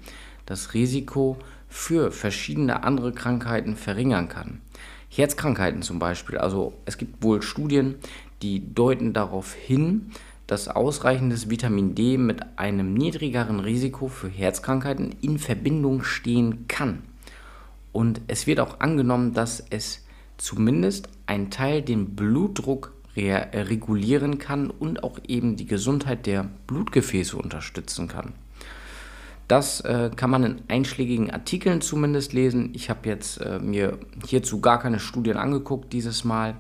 das 0.46 0.74
Risiko 0.74 1.38
für 1.68 2.12
verschiedene 2.12 2.84
andere 2.84 3.10
Krankheiten 3.12 3.74
verringern 3.74 4.28
kann. 4.28 4.60
Herzkrankheiten 5.08 5.82
zum 5.82 5.98
Beispiel. 5.98 6.38
Also 6.38 6.74
es 6.84 6.98
gibt 6.98 7.20
wohl 7.20 7.42
Studien, 7.42 7.96
die 8.42 8.72
deuten 8.72 9.12
darauf 9.12 9.54
hin, 9.54 10.12
dass 10.48 10.66
ausreichendes 10.66 11.50
Vitamin 11.50 11.94
D 11.94 12.18
mit 12.18 12.40
einem 12.58 12.94
niedrigeren 12.94 13.60
Risiko 13.60 14.08
für 14.08 14.28
Herzkrankheiten 14.28 15.14
in 15.20 15.38
Verbindung 15.38 16.02
stehen 16.02 16.66
kann. 16.66 17.02
Und 17.92 18.22
es 18.26 18.46
wird 18.46 18.58
auch 18.58 18.80
angenommen, 18.80 19.34
dass 19.34 19.64
es 19.70 20.04
zumindest 20.38 21.08
ein 21.26 21.50
Teil 21.50 21.82
den 21.82 22.16
Blutdruck 22.16 22.92
regulieren 23.16 24.38
kann 24.38 24.70
und 24.70 25.02
auch 25.02 25.18
eben 25.26 25.56
die 25.56 25.66
Gesundheit 25.66 26.26
der 26.26 26.48
Blutgefäße 26.66 27.36
unterstützen 27.36 28.06
kann. 28.06 28.32
Das 29.48 29.80
äh, 29.80 30.10
kann 30.14 30.30
man 30.30 30.44
in 30.44 30.62
einschlägigen 30.68 31.30
Artikeln 31.30 31.80
zumindest 31.80 32.32
lesen. 32.32 32.70
Ich 32.74 32.90
habe 32.90 33.08
jetzt 33.08 33.38
äh, 33.38 33.58
mir 33.58 33.98
hierzu 34.26 34.60
gar 34.60 34.78
keine 34.78 35.00
Studien 35.00 35.36
angeguckt 35.36 35.92
dieses 35.92 36.22
Mal, 36.22 36.54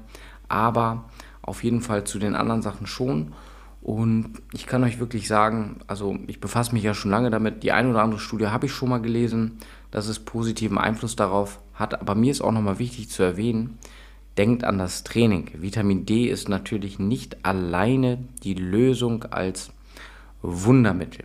aber 0.48 1.04
auf 1.42 1.62
jeden 1.62 1.80
Fall 1.80 2.04
zu 2.04 2.18
den 2.18 2.34
anderen 2.34 2.62
Sachen 2.62 2.86
schon. 2.86 3.34
Und 3.80 4.32
ich 4.52 4.66
kann 4.66 4.82
euch 4.84 4.98
wirklich 4.98 5.28
sagen, 5.28 5.80
also 5.86 6.18
ich 6.26 6.40
befasse 6.40 6.74
mich 6.74 6.82
ja 6.82 6.94
schon 6.94 7.10
lange 7.10 7.30
damit, 7.30 7.62
die 7.62 7.72
eine 7.72 7.90
oder 7.90 8.02
andere 8.02 8.20
Studie 8.20 8.48
habe 8.48 8.66
ich 8.66 8.72
schon 8.72 8.88
mal 8.88 9.00
gelesen, 9.00 9.58
dass 9.90 10.08
es 10.08 10.18
positiven 10.18 10.78
Einfluss 10.78 11.16
darauf 11.16 11.60
hat. 11.74 12.00
Aber 12.00 12.14
mir 12.14 12.30
ist 12.30 12.40
auch 12.40 12.52
nochmal 12.52 12.78
wichtig 12.78 13.08
zu 13.08 13.22
erwähnen, 13.22 13.78
denkt 14.36 14.64
an 14.64 14.78
das 14.78 15.04
Training. 15.04 15.50
Vitamin 15.54 16.06
D 16.06 16.26
ist 16.26 16.48
natürlich 16.48 16.98
nicht 16.98 17.44
alleine 17.44 18.18
die 18.42 18.54
Lösung 18.54 19.24
als 19.24 19.70
Wundermittel. 20.42 21.24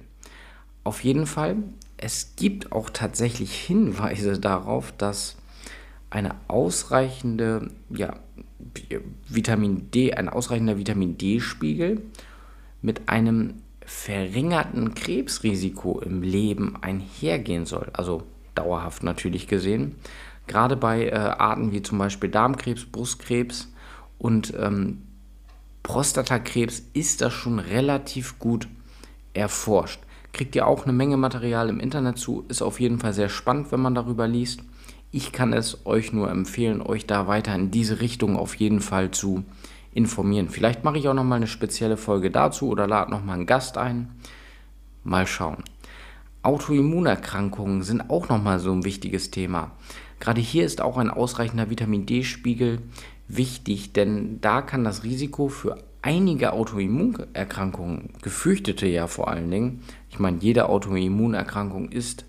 Auf 0.84 1.04
jeden 1.04 1.26
Fall, 1.26 1.58
es 1.98 2.36
gibt 2.36 2.72
auch 2.72 2.90
tatsächlich 2.90 3.54
Hinweise 3.54 4.40
darauf, 4.40 4.92
dass 4.98 5.38
eine 6.10 6.36
ausreichende 6.48 7.70
ja, 7.90 8.16
Vitamin 9.28 9.90
D, 9.92 10.14
ein 10.14 10.30
ausreichender 10.30 10.78
Vitamin 10.78 11.18
D-Spiegel 11.18 12.02
mit 12.84 13.10
einem 13.10 13.56
verringerten 13.86 14.94
Krebsrisiko 14.94 16.00
im 16.00 16.22
Leben 16.22 16.76
einhergehen 16.82 17.66
soll. 17.66 17.90
Also 17.94 18.24
dauerhaft 18.54 19.02
natürlich 19.02 19.48
gesehen. 19.48 19.96
Gerade 20.46 20.76
bei 20.76 21.08
äh, 21.08 21.14
Arten 21.14 21.72
wie 21.72 21.82
zum 21.82 21.98
Beispiel 21.98 22.30
Darmkrebs, 22.30 22.86
Brustkrebs 22.86 23.70
und 24.20 24.54
ähm, 24.60 25.02
Prostatakrebs 25.82 26.84
ist 26.94 27.22
das 27.22 27.34
schon 27.34 27.60
relativ 27.60 28.40
gut 28.40 28.68
erforscht. 29.34 30.02
Kriegt 30.32 30.56
ihr 30.56 30.68
auch 30.68 30.84
eine 30.84 30.94
Menge 30.94 31.18
Material 31.18 31.70
im 31.70 31.80
Internet 31.80 32.18
zu, 32.18 32.46
ist 32.48 32.62
auf 32.62 32.80
jeden 32.80 33.00
Fall 33.00 33.14
sehr 33.14 33.30
spannend, 33.30 33.72
wenn 33.72 33.82
man 33.82 33.96
darüber 33.96 34.28
liest. 34.28 34.62
Ich 35.12 35.32
kann 35.32 35.54
es 35.54 35.86
euch 35.86 36.12
nur 36.12 36.30
empfehlen, 36.30 36.82
euch 36.82 37.06
da 37.06 37.28
weiter 37.28 37.54
in 37.54 37.70
diese 37.70 38.02
Richtung 38.02 38.36
auf 38.36 38.56
jeden 38.56 38.82
Fall 38.82 39.12
zu 39.12 39.44
informieren. 39.94 40.50
Vielleicht 40.50 40.84
mache 40.84 40.98
ich 40.98 41.08
auch 41.08 41.14
nochmal 41.14 41.38
eine 41.38 41.48
spezielle 41.48 41.98
Folge 41.98 42.32
dazu 42.32 42.70
oder 42.70 42.88
lade 42.88 43.12
nochmal 43.12 43.36
einen 43.36 43.46
Gast 43.46 43.78
ein. 43.78 44.12
Mal 45.04 45.28
schauen. 45.28 45.64
Autoimmunerkrankungen 46.44 47.84
sind 47.84 48.10
auch 48.10 48.30
nochmal 48.30 48.60
so 48.60 48.72
ein 48.72 48.84
wichtiges 48.84 49.32
Thema. 49.32 49.72
Gerade 50.20 50.42
hier 50.42 50.66
ist 50.66 50.82
auch 50.82 50.98
ein 50.98 51.10
ausreichender 51.10 51.70
Vitamin 51.70 52.06
D-Spiegel 52.06 52.80
wichtig, 53.28 53.94
denn 53.94 54.40
da 54.42 54.62
kann 54.62 54.84
das 54.84 55.04
Risiko 55.04 55.48
für 55.48 55.78
einige 56.02 56.54
Autoimmunerkrankungen, 56.54 58.10
gefürchtete 58.22 58.88
ja 58.88 59.08
vor 59.08 59.30
allen 59.30 59.50
Dingen, 59.50 59.82
ich 60.10 60.20
meine, 60.20 60.38
jede 60.40 60.70
Autoimmunerkrankung 60.70 61.90
ist 61.90 62.26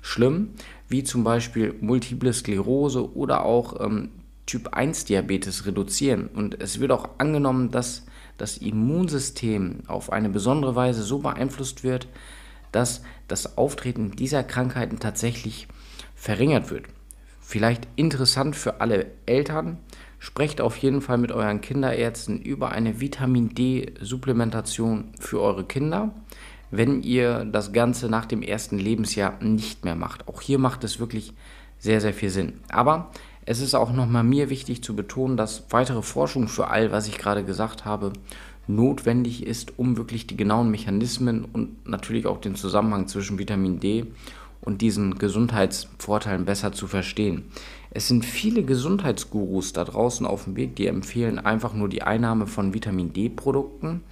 schlimm, 0.00 0.50
wie 0.88 1.02
zum 1.02 1.24
Beispiel 1.24 1.74
Multiple 1.80 2.32
Sklerose 2.32 3.14
oder 3.14 3.44
auch 3.44 3.84
ähm, 3.84 4.10
Typ 4.48 4.68
1 4.72 5.04
Diabetes 5.04 5.66
reduzieren. 5.66 6.26
Und 6.26 6.58
es 6.58 6.80
wird 6.80 6.90
auch 6.90 7.10
angenommen, 7.18 7.70
dass 7.70 8.06
das 8.38 8.56
Immunsystem 8.56 9.80
auf 9.88 10.10
eine 10.10 10.30
besondere 10.30 10.74
Weise 10.74 11.02
so 11.02 11.18
beeinflusst 11.18 11.84
wird, 11.84 12.08
dass 12.72 13.02
das 13.26 13.58
Auftreten 13.58 14.12
dieser 14.12 14.42
Krankheiten 14.42 15.00
tatsächlich 15.00 15.68
verringert 16.14 16.70
wird. 16.70 16.86
Vielleicht 17.42 17.86
interessant 17.96 18.56
für 18.56 18.80
alle 18.80 19.10
Eltern, 19.26 19.76
sprecht 20.18 20.62
auf 20.62 20.78
jeden 20.78 21.02
Fall 21.02 21.18
mit 21.18 21.30
euren 21.30 21.60
Kinderärzten 21.60 22.40
über 22.40 22.70
eine 22.70 23.00
Vitamin 23.00 23.50
D-Supplementation 23.50 25.12
für 25.20 25.42
eure 25.42 25.64
Kinder, 25.64 26.14
wenn 26.70 27.02
ihr 27.02 27.44
das 27.44 27.74
Ganze 27.74 28.08
nach 28.08 28.24
dem 28.24 28.40
ersten 28.40 28.78
Lebensjahr 28.78 29.42
nicht 29.42 29.84
mehr 29.84 29.94
macht. 29.94 30.26
Auch 30.26 30.40
hier 30.40 30.58
macht 30.58 30.84
es 30.84 31.00
wirklich 31.00 31.34
sehr, 31.78 32.00
sehr 32.00 32.14
viel 32.14 32.30
Sinn. 32.30 32.60
Aber 32.70 33.10
es 33.50 33.62
ist 33.62 33.74
auch 33.74 33.94
nochmal 33.94 34.24
mir 34.24 34.50
wichtig 34.50 34.82
zu 34.82 34.94
betonen, 34.94 35.38
dass 35.38 35.64
weitere 35.70 36.02
Forschung 36.02 36.48
für 36.48 36.68
all, 36.68 36.92
was 36.92 37.08
ich 37.08 37.16
gerade 37.16 37.42
gesagt 37.42 37.86
habe, 37.86 38.12
notwendig 38.66 39.46
ist, 39.46 39.78
um 39.78 39.96
wirklich 39.96 40.26
die 40.26 40.36
genauen 40.36 40.70
Mechanismen 40.70 41.46
und 41.46 41.88
natürlich 41.88 42.26
auch 42.26 42.42
den 42.42 42.56
Zusammenhang 42.56 43.08
zwischen 43.08 43.38
Vitamin 43.38 43.80
D 43.80 44.04
und 44.60 44.82
diesen 44.82 45.14
Gesundheitsvorteilen 45.14 46.44
besser 46.44 46.72
zu 46.72 46.86
verstehen. 46.88 47.44
Es 47.90 48.06
sind 48.06 48.26
viele 48.26 48.64
Gesundheitsgurus 48.64 49.72
da 49.72 49.84
draußen 49.84 50.26
auf 50.26 50.44
dem 50.44 50.54
Weg, 50.56 50.76
die 50.76 50.86
empfehlen 50.86 51.38
einfach 51.38 51.72
nur 51.72 51.88
die 51.88 52.02
Einnahme 52.02 52.46
von 52.46 52.74
Vitamin 52.74 53.14
D-Produkten. 53.14 54.02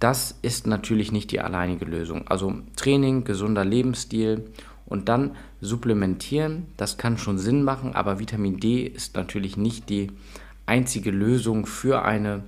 Das 0.00 0.34
ist 0.42 0.66
natürlich 0.66 1.12
nicht 1.12 1.30
die 1.30 1.38
alleinige 1.38 1.84
Lösung. 1.84 2.26
Also 2.26 2.52
Training, 2.74 3.22
gesunder 3.22 3.64
Lebensstil 3.64 4.50
und 4.86 5.08
dann 5.08 5.36
supplementieren, 5.60 6.66
das 6.76 6.96
kann 6.96 7.18
schon 7.18 7.38
Sinn 7.38 7.62
machen, 7.62 7.94
aber 7.94 8.18
Vitamin 8.18 8.58
D 8.58 8.82
ist 8.82 9.16
natürlich 9.16 9.56
nicht 9.56 9.90
die 9.90 10.12
einzige 10.64 11.10
Lösung 11.10 11.66
für 11.66 12.02
eine 12.04 12.44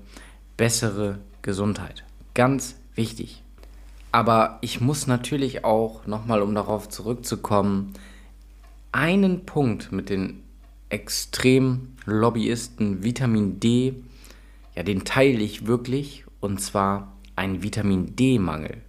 bessere 0.57 1.19
Gesundheit. 1.43 2.05
Ganz 2.35 2.77
wichtig. 2.95 3.43
Aber 4.13 4.59
ich 4.61 4.81
muss 4.81 5.07
natürlich 5.07 5.65
auch 5.65 6.07
nochmal, 6.07 6.43
um 6.43 6.55
darauf 6.55 6.89
zurückzukommen, 6.89 7.93
einen 8.93 9.45
Punkt 9.45 9.93
mit 9.93 10.09
den 10.09 10.43
extrem 10.89 11.95
Lobbyisten 12.07 13.05
Vitamin 13.05 13.61
D, 13.61 14.03
ja, 14.75 14.83
den 14.83 15.05
teile 15.05 15.41
ich 15.41 15.67
wirklich, 15.67 16.25
und 16.41 16.61
zwar 16.61 17.13
ein 17.37 17.63
Vitamin 17.63 18.17
D-Mangel 18.17 18.83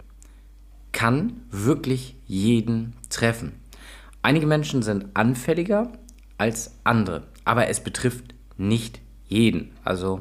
kann 0.92 1.42
wirklich 1.50 2.16
jeden 2.26 2.94
treffen. 3.08 3.52
Einige 4.22 4.46
Menschen 4.46 4.82
sind 4.82 5.06
anfälliger 5.14 5.90
als 6.38 6.72
andere, 6.84 7.24
aber 7.44 7.68
es 7.68 7.80
betrifft 7.80 8.34
nicht 8.56 9.00
jeden. 9.26 9.72
Also 9.84 10.20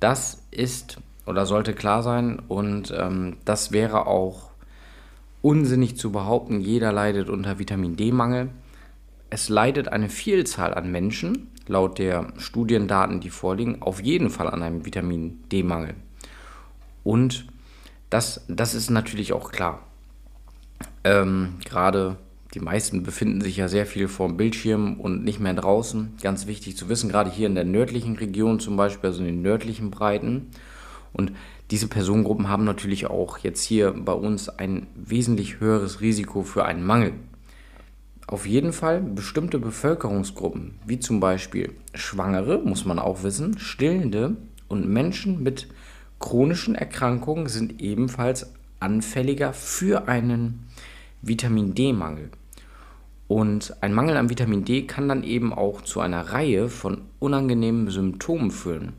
das 0.00 0.42
ist 0.50 0.98
oder 1.26 1.46
sollte 1.46 1.72
klar 1.72 2.02
sein 2.02 2.40
und 2.48 2.94
ähm, 2.96 3.38
das 3.44 3.72
wäre 3.72 4.06
auch 4.06 4.50
unsinnig 5.42 5.96
zu 5.96 6.12
behaupten, 6.12 6.60
jeder 6.60 6.92
leidet 6.92 7.28
unter 7.28 7.58
Vitamin 7.58 7.96
D-Mangel. 7.96 8.50
Es 9.30 9.48
leidet 9.48 9.88
eine 9.88 10.08
Vielzahl 10.08 10.74
an 10.74 10.90
Menschen, 10.90 11.48
laut 11.66 11.98
der 11.98 12.32
Studiendaten, 12.38 13.20
die 13.20 13.30
vorliegen, 13.30 13.82
auf 13.82 14.00
jeden 14.00 14.30
Fall 14.30 14.48
an 14.48 14.62
einem 14.62 14.84
Vitamin 14.84 15.42
D-Mangel. 15.50 15.94
Und 17.02 17.46
das, 18.10 18.44
das 18.48 18.74
ist 18.74 18.90
natürlich 18.90 19.32
auch 19.32 19.50
klar. 19.50 19.85
Ähm, 21.06 21.54
Gerade 21.64 22.16
die 22.54 22.58
meisten 22.60 23.04
befinden 23.04 23.40
sich 23.40 23.56
ja 23.56 23.68
sehr 23.68 23.86
viel 23.86 24.08
vor 24.08 24.26
dem 24.26 24.36
Bildschirm 24.36 24.98
und 24.98 25.22
nicht 25.22 25.38
mehr 25.38 25.54
draußen. 25.54 26.14
Ganz 26.20 26.48
wichtig 26.48 26.76
zu 26.76 26.88
wissen, 26.88 27.08
gerade 27.08 27.30
hier 27.30 27.46
in 27.46 27.54
der 27.54 27.64
nördlichen 27.64 28.16
Region 28.16 28.58
zum 28.58 28.76
Beispiel, 28.76 29.10
also 29.10 29.20
in 29.20 29.26
den 29.26 29.42
nördlichen 29.42 29.92
Breiten. 29.92 30.48
Und 31.12 31.30
diese 31.70 31.86
Personengruppen 31.86 32.48
haben 32.48 32.64
natürlich 32.64 33.06
auch 33.06 33.38
jetzt 33.38 33.62
hier 33.62 33.92
bei 33.92 34.12
uns 34.12 34.48
ein 34.48 34.88
wesentlich 34.96 35.60
höheres 35.60 36.00
Risiko 36.00 36.42
für 36.42 36.64
einen 36.64 36.84
Mangel. 36.84 37.12
Auf 38.26 38.44
jeden 38.44 38.72
Fall 38.72 39.00
bestimmte 39.00 39.60
Bevölkerungsgruppen, 39.60 40.74
wie 40.84 40.98
zum 40.98 41.20
Beispiel 41.20 41.72
Schwangere, 41.94 42.58
muss 42.58 42.84
man 42.84 42.98
auch 42.98 43.22
wissen, 43.22 43.58
Stillende 43.58 44.36
und 44.66 44.88
Menschen 44.88 45.44
mit 45.44 45.68
chronischen 46.18 46.74
Erkrankungen 46.74 47.46
sind 47.46 47.80
ebenfalls 47.80 48.52
anfälliger 48.80 49.52
für 49.52 50.08
einen 50.08 50.66
Vitamin 51.22 51.74
D-Mangel. 51.74 52.30
Und 53.28 53.74
ein 53.80 53.92
Mangel 53.92 54.16
an 54.16 54.30
Vitamin 54.30 54.64
D 54.64 54.82
kann 54.82 55.08
dann 55.08 55.24
eben 55.24 55.52
auch 55.52 55.82
zu 55.82 56.00
einer 56.00 56.32
Reihe 56.32 56.68
von 56.68 57.02
unangenehmen 57.18 57.90
Symptomen 57.90 58.50
führen, 58.50 58.92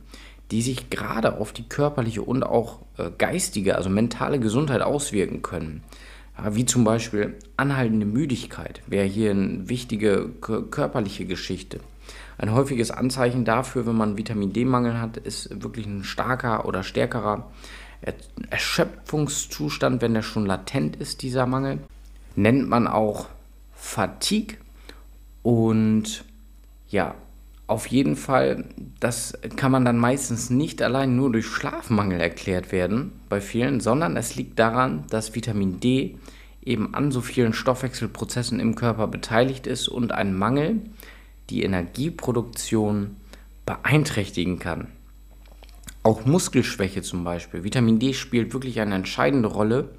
die 0.51 0.61
sich 0.61 0.89
gerade 0.89 1.37
auf 1.37 1.53
die 1.53 1.67
körperliche 1.67 2.21
und 2.21 2.43
auch 2.43 2.79
äh, 2.97 3.09
geistige, 3.17 3.75
also 3.75 3.89
mentale 3.89 4.39
Gesundheit 4.39 4.81
auswirken 4.81 5.41
können. 5.41 5.83
Ja, 6.37 6.55
wie 6.55 6.65
zum 6.65 6.83
Beispiel 6.83 7.35
anhaltende 7.55 8.05
Müdigkeit 8.05 8.81
wäre 8.85 9.05
hier 9.05 9.31
eine 9.31 9.69
wichtige 9.69 10.29
körperliche 10.39 11.25
Geschichte. 11.25 11.79
Ein 12.37 12.53
häufiges 12.53 12.91
Anzeichen 12.91 13.45
dafür, 13.45 13.87
wenn 13.87 13.95
man 13.95 14.17
Vitamin 14.17 14.53
D-Mangel 14.53 14.99
hat, 15.01 15.17
ist 15.17 15.63
wirklich 15.63 15.87
ein 15.87 16.03
starker 16.03 16.65
oder 16.65 16.83
stärkerer 16.83 17.49
Erschöpfungszustand, 18.51 20.01
wenn 20.01 20.13
der 20.13 20.21
schon 20.21 20.45
latent 20.45 20.95
ist, 20.97 21.23
dieser 21.23 21.47
Mangel 21.47 21.79
nennt 22.37 22.69
man 22.69 22.87
auch 22.87 23.27
Fatigue. 23.73 24.57
Und 25.43 26.23
ja, 26.87 27.15
auf 27.65 27.87
jeden 27.87 28.15
Fall, 28.15 28.65
das 28.99 29.37
kann 29.57 29.71
man 29.71 29.83
dann 29.83 29.97
meistens 29.97 30.49
nicht 30.49 30.81
allein 30.81 31.17
nur 31.17 31.31
durch 31.31 31.47
Schlafmangel 31.47 32.21
erklärt 32.21 32.71
werden 32.71 33.11
bei 33.27 33.41
vielen, 33.41 33.81
sondern 33.81 34.15
es 34.15 34.35
liegt 34.35 34.57
daran, 34.57 35.03
dass 35.09 35.35
Vitamin 35.35 35.81
D 35.81 36.17
eben 36.63 36.93
an 36.93 37.11
so 37.11 37.21
vielen 37.21 37.53
Stoffwechselprozessen 37.53 38.59
im 38.59 38.75
Körper 38.75 39.07
beteiligt 39.07 39.67
ist 39.67 39.87
und 39.87 40.11
ein 40.11 40.33
Mangel 40.37 40.81
die 41.49 41.63
Energieproduktion 41.63 43.17
beeinträchtigen 43.65 44.59
kann. 44.59 44.87
Auch 46.03 46.25
Muskelschwäche 46.25 47.01
zum 47.01 47.23
Beispiel. 47.23 47.63
Vitamin 47.63 47.99
D 47.99 48.13
spielt 48.13 48.53
wirklich 48.53 48.79
eine 48.79 48.95
entscheidende 48.95 49.49
Rolle 49.49 49.89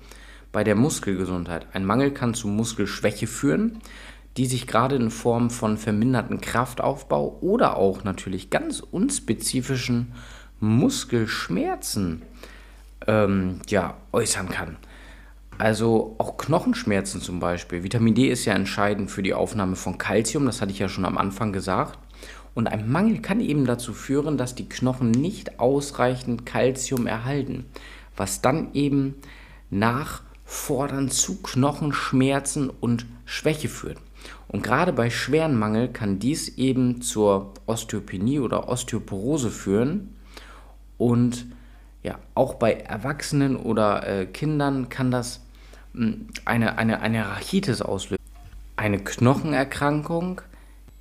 bei 0.53 0.65
der 0.65 0.75
Muskelgesundheit. 0.75 1.67
Ein 1.73 1.85
Mangel 1.85 2.11
kann 2.11 2.35
zu 2.35 2.49
Muskelschwäche 2.49 3.27
führen, 3.27 3.81
die 4.37 4.47
sich 4.47 4.67
gerade 4.67 4.97
in 4.97 5.11
Form 5.11 5.51
von 5.51 5.77
verminderten 5.77 6.41
Kraftaufbau 6.41 7.39
oder 7.41 7.77
auch 7.77 8.05
natürlich 8.05 8.51
ganz 8.51 8.81
unspezifischen 8.81 10.13
Muskelschmerzen 10.61 12.23
ähm, 13.07 13.61
ja, 13.69 13.97
äußern 14.13 14.49
kann. 14.49 14.77
Also 15.59 16.15
auch 16.19 16.37
Knochenschmerzen 16.37 17.21
zum 17.21 17.41
Beispiel. 17.41 17.83
Vitamin 17.83 18.15
D 18.15 18.29
ist 18.29 18.45
ja 18.45 18.55
entscheidend 18.55 19.11
für 19.11 19.25
die 19.25 19.35
Aufnahme 19.35 19.75
von 19.75 19.99
Kalzium, 19.99 20.47
das 20.47 20.61
hatte 20.61 20.71
ich 20.71 20.79
ja 20.79 20.89
schon 20.89 21.05
am 21.05 21.19
Anfang 21.19 21.53
gesagt. 21.53 21.99
Und 22.55 22.69
ein 22.69 22.91
Mangel 22.91 23.21
kann 23.21 23.41
eben 23.41 23.67
dazu 23.67 23.93
führen, 23.93 24.37
dass 24.37 24.55
die 24.55 24.69
Knochen 24.69 25.11
nicht 25.11 25.59
ausreichend 25.59 26.47
Kalzium 26.47 27.07
erhalten, 27.07 27.67
was 28.17 28.41
dann 28.41 28.73
eben 28.75 29.17
nach 29.71 30.23
fordern 30.49 31.11
zu 31.11 31.43
Knochenschmerzen 31.43 32.71
und 32.71 33.05
Schwäche 33.27 33.69
führt. 33.69 33.99
Und 34.49 34.63
gerade 34.63 34.95
bei 34.95 35.11
schweren 35.11 35.59
Mangel 35.59 35.89
kann 35.89 36.19
dies 36.19 36.57
eben 36.57 37.03
zur 37.03 37.53
Osteopenie 37.67 38.41
oder 38.41 38.67
Osteoporose 38.67 39.51
führen. 39.51 40.17
Und 40.97 41.45
ja, 42.03 42.19
auch 42.35 42.55
bei 42.55 42.73
Erwachsenen 42.73 43.57
oder 43.57 44.09
äh, 44.09 44.25
Kindern 44.25 44.89
kann 44.89 45.11
das 45.11 45.43
mh, 45.93 46.07
hm, 46.07 46.29
eine, 46.47 46.79
eine, 46.79 47.03
eine 47.03 47.29
Rachitis 47.29 47.83
auslösen. 47.83 48.25
Eine 48.77 49.01
Knochenerkrankung, 49.01 50.41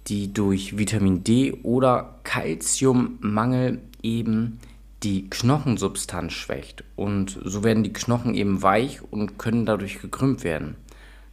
die 0.08 0.34
durch 0.34 0.78
Vitamin 0.78 1.24
D 1.24 1.54
oder 1.64 2.20
Calciummangel 2.24 3.80
eben 4.04 4.60
die 5.04 5.30
Knochensubstanz 5.30 6.34
schwächt 6.34 6.84
und 6.96 7.40
so 7.44 7.64
werden 7.64 7.84
die 7.84 7.94
Knochen 7.94 8.34
eben 8.34 8.64
weich 8.64 9.02
und 9.04 9.38
können 9.38 9.66
dadurch 9.66 10.02
gekrümmt 10.02 10.44
werden. 10.44 10.76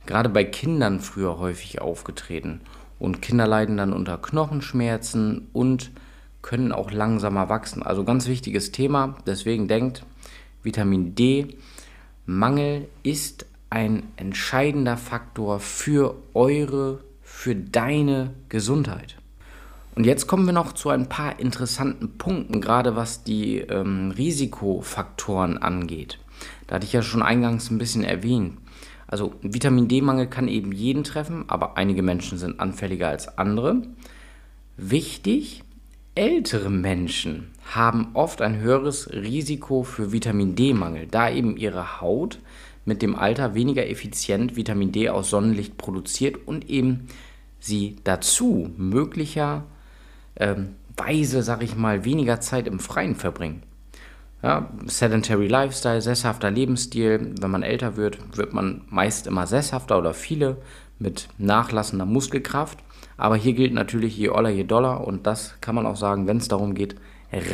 Gerade 0.07 0.29
bei 0.29 0.45
Kindern 0.45 1.01
früher 1.01 1.39
häufig 1.39 1.81
aufgetreten 1.81 2.61
und 2.99 3.23
Kinder 3.23 3.47
leiden 3.47 3.77
dann 3.77 3.93
unter 3.93 4.19
Knochenschmerzen 4.19 5.49
und 5.53 5.91
können 6.43 6.73
auch 6.73 6.91
langsamer 6.91 7.49
wachsen. 7.49 7.83
Also 7.83 8.05
ganz 8.05 8.27
wichtiges 8.29 8.71
Thema, 8.71 9.17
deswegen 9.27 9.67
denkt, 9.67 10.05
Vitamin 10.63 11.15
D 11.15 11.57
Mangel 12.27 12.89
ist 13.03 13.47
ein 13.71 14.05
entscheidender 14.17 14.97
Faktor 14.97 15.61
für 15.61 16.17
eure, 16.33 17.05
für 17.23 17.55
deine 17.55 18.35
Gesundheit. 18.49 19.17
Und 19.95 20.07
jetzt 20.07 20.27
kommen 20.27 20.47
wir 20.47 20.53
noch 20.53 20.73
zu 20.73 20.91
ein 20.91 21.09
paar 21.09 21.39
interessanten 21.39 22.19
Punkten, 22.19 22.61
gerade 22.61 22.97
was 22.97 23.23
die 23.23 23.59
ähm, 23.59 24.11
Risikofaktoren 24.11 25.59
angeht. 25.59 26.19
Da 26.67 26.77
hatte 26.77 26.87
ich 26.87 26.93
ja 26.93 27.03
schon 27.03 27.23
eingangs 27.23 27.71
ein 27.71 27.79
bisschen 27.79 28.03
erwähnt. 28.03 28.59
Also 29.07 29.35
Vitamin 29.43 29.87
D-Mangel 29.87 30.27
kann 30.27 30.49
eben 30.49 30.73
jeden 30.73 31.05
treffen, 31.05 31.45
aber 31.47 31.77
einige 31.77 32.03
Menschen 32.03 32.39
sind 32.39 32.59
anfälliger 32.59 33.09
als 33.09 33.39
andere. 33.39 33.83
Wichtig, 34.77 35.63
ältere 36.17 36.71
Menschen 36.71 37.51
haben 37.73 38.09
oft 38.15 38.43
ein 38.43 38.59
höheres 38.59 39.13
Risiko 39.13 39.85
für 39.85 40.11
Vitamin 40.11 40.57
D-Mangel, 40.57 41.07
da 41.07 41.31
eben 41.31 41.57
ihre 41.57 42.01
Haut 42.01 42.41
mit 42.85 43.03
dem 43.03 43.15
Alter 43.15 43.55
weniger 43.55 43.89
effizient 43.89 44.57
Vitamin 44.57 44.91
D 44.91 45.09
aus 45.09 45.31
Sonnenlicht 45.31 45.79
produziert 45.79 46.39
und 46.47 46.69
eben 46.69 47.07
sie 47.61 47.97
dazu 48.05 48.71
möglicher 48.77 49.65
ähm, 50.37 50.77
weise, 50.97 51.43
sag 51.43 51.63
ich 51.63 51.77
mal, 51.77 52.05
weniger 52.05 52.41
Zeit 52.41 52.67
im 52.67 52.79
Freien 52.79 53.15
verbringen. 53.15 53.63
Ja, 54.43 54.69
sedentary 54.87 55.49
Lifestyle, 55.49 56.03
sesshafter 56.03 56.51
Lebensstil. 56.51 57.35
Wenn 57.41 57.51
man 57.51 57.63
älter 57.63 57.97
wird, 57.97 58.37
wird 58.37 58.53
man 58.53 58.83
meist 58.91 59.27
immer 59.27 59.47
sesshafter 59.47 59.99
oder 59.99 60.13
viele 60.13 60.59
mit 60.99 61.29
nachlassender 61.39 62.05
Muskelkraft. 62.05 62.79
Aber 63.17 63.37
hier 63.37 63.55
gilt 63.55 63.73
natürlich 63.73 64.17
je 64.17 64.29
Oller, 64.29 64.51
je 64.51 64.65
Dollar. 64.65 65.07
Und 65.07 65.27
das 65.27 65.55
kann 65.61 65.75
man 65.75 65.87
auch 65.87 65.97
sagen, 65.97 66.27
wenn 66.27 66.37
es 66.37 66.49
darum 66.49 66.75
geht, 66.75 66.97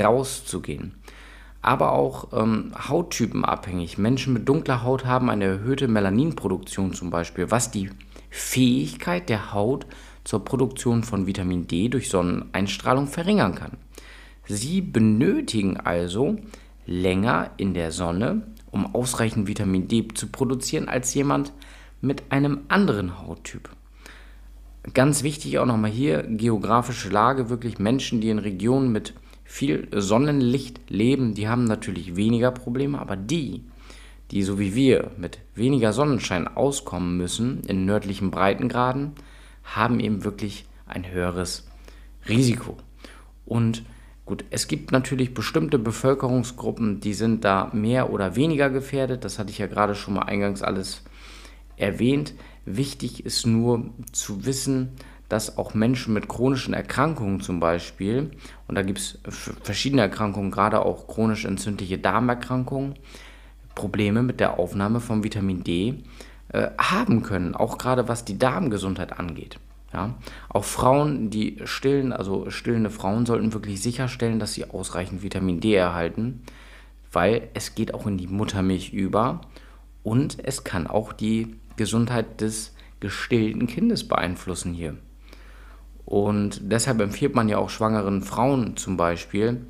rauszugehen. 0.00 0.94
Aber 1.62 1.92
auch 1.92 2.32
ähm, 2.32 2.72
Hauttypen 2.88 3.44
abhängig. 3.44 3.98
Menschen 3.98 4.32
mit 4.32 4.48
dunkler 4.48 4.82
Haut 4.82 5.04
haben 5.04 5.30
eine 5.30 5.44
erhöhte 5.44 5.88
Melaninproduktion 5.88 6.94
zum 6.94 7.10
Beispiel, 7.10 7.50
was 7.50 7.70
die 7.70 7.90
Fähigkeit 8.30 9.28
der 9.28 9.52
Haut 9.52 9.86
zur 10.30 10.44
Produktion 10.44 11.02
von 11.02 11.26
Vitamin 11.26 11.66
D 11.66 11.88
durch 11.88 12.08
Sonneneinstrahlung 12.08 13.08
verringern 13.08 13.56
kann. 13.56 13.72
Sie 14.46 14.80
benötigen 14.80 15.76
also 15.76 16.36
länger 16.86 17.50
in 17.56 17.74
der 17.74 17.90
Sonne, 17.90 18.46
um 18.70 18.94
ausreichend 18.94 19.48
Vitamin 19.48 19.88
D 19.88 20.06
zu 20.14 20.28
produzieren, 20.28 20.88
als 20.88 21.12
jemand 21.14 21.52
mit 22.00 22.30
einem 22.30 22.60
anderen 22.68 23.20
Hauttyp. 23.20 23.70
Ganz 24.94 25.24
wichtig 25.24 25.58
auch 25.58 25.66
nochmal 25.66 25.90
hier, 25.90 26.22
geografische 26.22 27.08
Lage, 27.08 27.50
wirklich 27.50 27.80
Menschen, 27.80 28.20
die 28.20 28.30
in 28.30 28.38
Regionen 28.38 28.92
mit 28.92 29.14
viel 29.42 29.88
Sonnenlicht 29.90 30.78
leben, 30.88 31.34
die 31.34 31.48
haben 31.48 31.64
natürlich 31.64 32.14
weniger 32.14 32.52
Probleme, 32.52 33.00
aber 33.00 33.16
die, 33.16 33.64
die 34.30 34.44
so 34.44 34.60
wie 34.60 34.76
wir 34.76 35.10
mit 35.16 35.40
weniger 35.56 35.92
Sonnenschein 35.92 36.46
auskommen 36.46 37.16
müssen 37.16 37.62
in 37.66 37.84
nördlichen 37.84 38.30
Breitengraden, 38.30 39.14
haben 39.64 40.01
eben 40.01 40.25
wirklich 40.25 40.66
ein 40.87 41.11
höheres 41.11 41.68
Risiko. 42.29 42.77
Und 43.46 43.85
gut, 44.25 44.44
es 44.51 44.68
gibt 44.68 44.92
natürlich 44.92 45.35
bestimmte 45.35 45.79
Bevölkerungsgruppen, 45.79 47.01
die 47.01 47.14
sind 47.14 47.44
da 47.44 47.70
mehr 47.73 48.12
oder 48.12 48.37
weniger 48.37 48.70
gefährdet. 48.70 49.25
Das 49.25 49.38
hatte 49.38 49.51
ich 49.51 49.59
ja 49.59 49.66
gerade 49.66 49.94
schon 49.94 50.14
mal 50.14 50.23
eingangs 50.23 50.62
alles 50.62 51.03
erwähnt. 51.77 52.35
Wichtig 52.64 53.25
ist 53.25 53.46
nur 53.46 53.90
zu 54.12 54.44
wissen, 54.44 54.90
dass 55.29 55.59
auch 55.59 55.75
Menschen 55.75 56.12
mit 56.12 56.29
chronischen 56.29 56.75
Erkrankungen 56.75 57.40
zum 57.40 57.61
Beispiel, 57.61 58.33
und 58.66 58.75
da 58.75 58.83
gibt 58.83 58.99
es 58.99 59.18
verschiedene 59.62 60.03
Erkrankungen, 60.03 60.51
gerade 60.51 60.85
auch 60.85 61.07
chronisch 61.07 61.44
entzündliche 61.44 61.99
Darmerkrankungen, 61.99 62.94
Probleme 63.77 64.23
mit 64.23 64.40
der 64.40 64.59
Aufnahme 64.59 65.01
von 65.01 65.23
Vitamin 65.23 65.62
D 65.62 66.03
äh, 66.52 66.70
haben 66.78 67.22
können, 67.22 67.54
auch 67.54 67.78
gerade 67.78 68.08
was 68.08 68.24
die 68.24 68.38
Darmgesundheit 68.38 69.18
angeht. 69.18 69.58
Ja? 69.92 70.14
Auch 70.48 70.64
Frauen, 70.64 71.30
die 71.30 71.58
stillen, 71.64 72.12
also 72.12 72.50
stillende 72.50 72.90
Frauen, 72.90 73.26
sollten 73.26 73.52
wirklich 73.52 73.82
sicherstellen, 73.82 74.38
dass 74.38 74.54
sie 74.54 74.68
ausreichend 74.68 75.22
Vitamin 75.22 75.60
D 75.60 75.74
erhalten, 75.74 76.42
weil 77.12 77.48
es 77.54 77.74
geht 77.74 77.94
auch 77.94 78.06
in 78.06 78.18
die 78.18 78.26
Muttermilch 78.26 78.92
über 78.92 79.40
und 80.02 80.38
es 80.44 80.64
kann 80.64 80.86
auch 80.86 81.12
die 81.12 81.56
Gesundheit 81.76 82.40
des 82.40 82.74
gestillten 83.00 83.66
Kindes 83.66 84.06
beeinflussen 84.06 84.72
hier. 84.72 84.96
Und 86.04 86.60
deshalb 86.72 87.00
empfiehlt 87.00 87.34
man 87.34 87.48
ja 87.48 87.58
auch 87.58 87.70
schwangeren 87.70 88.22
Frauen 88.22 88.76
zum 88.76 88.96
Beispiel 88.96 89.66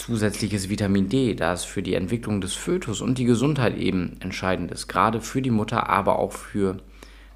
zusätzliches 0.00 0.68
Vitamin 0.70 1.08
D, 1.08 1.34
da 1.34 1.52
es 1.52 1.64
für 1.64 1.82
die 1.82 1.94
Entwicklung 1.94 2.40
des 2.40 2.54
Fötus 2.54 3.00
und 3.00 3.18
die 3.18 3.24
Gesundheit 3.24 3.76
eben 3.76 4.16
entscheidend 4.20 4.72
ist, 4.72 4.88
gerade 4.88 5.20
für 5.20 5.42
die 5.42 5.50
Mutter, 5.50 5.88
aber 5.88 6.18
auch 6.18 6.32
für 6.32 6.78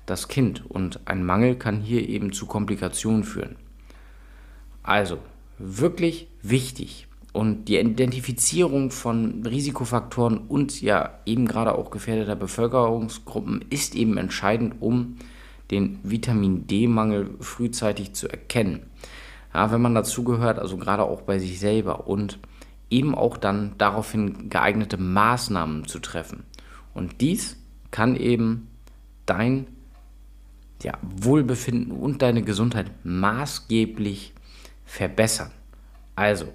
das 0.07 0.29
Kind. 0.29 0.64
Und 0.68 1.00
ein 1.07 1.24
Mangel 1.24 1.57
kann 1.57 1.81
hier 1.81 2.09
eben 2.09 2.33
zu 2.33 2.46
Komplikationen 2.46 3.24
führen. 3.24 3.57
Also, 4.83 5.18
wirklich 5.59 6.29
wichtig. 6.42 7.07
Und 7.33 7.66
die 7.66 7.79
Identifizierung 7.79 8.90
von 8.90 9.44
Risikofaktoren 9.44 10.38
und 10.38 10.81
ja 10.81 11.18
eben 11.27 11.46
gerade 11.46 11.74
auch 11.74 11.90
gefährdeter 11.90 12.37
Bevölkerungsgruppen 12.37 13.64
ist 13.70 13.94
eben 13.94 14.16
entscheidend, 14.16 14.77
um 14.81 15.16
den 15.70 15.98
Vitamin 16.03 16.66
D-Mangel 16.66 17.31
frühzeitig 17.40 18.12
zu 18.12 18.29
erkennen. 18.29 18.85
Ja, 19.53 19.70
wenn 19.70 19.83
man 19.83 19.94
dazugehört, 19.94 20.59
also 20.59 20.77
gerade 20.77 21.05
auch 21.05 21.22
bei 21.22 21.38
sich 21.38 21.59
selber 21.61 22.07
und 22.07 22.38
eben 22.94 23.14
auch 23.14 23.37
dann 23.37 23.72
daraufhin 23.76 24.48
geeignete 24.48 24.96
Maßnahmen 24.96 25.87
zu 25.87 25.98
treffen. 25.98 26.44
Und 26.94 27.20
dies 27.20 27.57
kann 27.90 28.14
eben 28.14 28.68
dein 29.26 29.66
ja, 30.83 30.92
Wohlbefinden 31.02 31.92
und 31.92 32.22
deine 32.22 32.42
Gesundheit 32.42 32.90
maßgeblich 33.04 34.33
verbessern. 34.85 35.50
Also, 36.14 36.46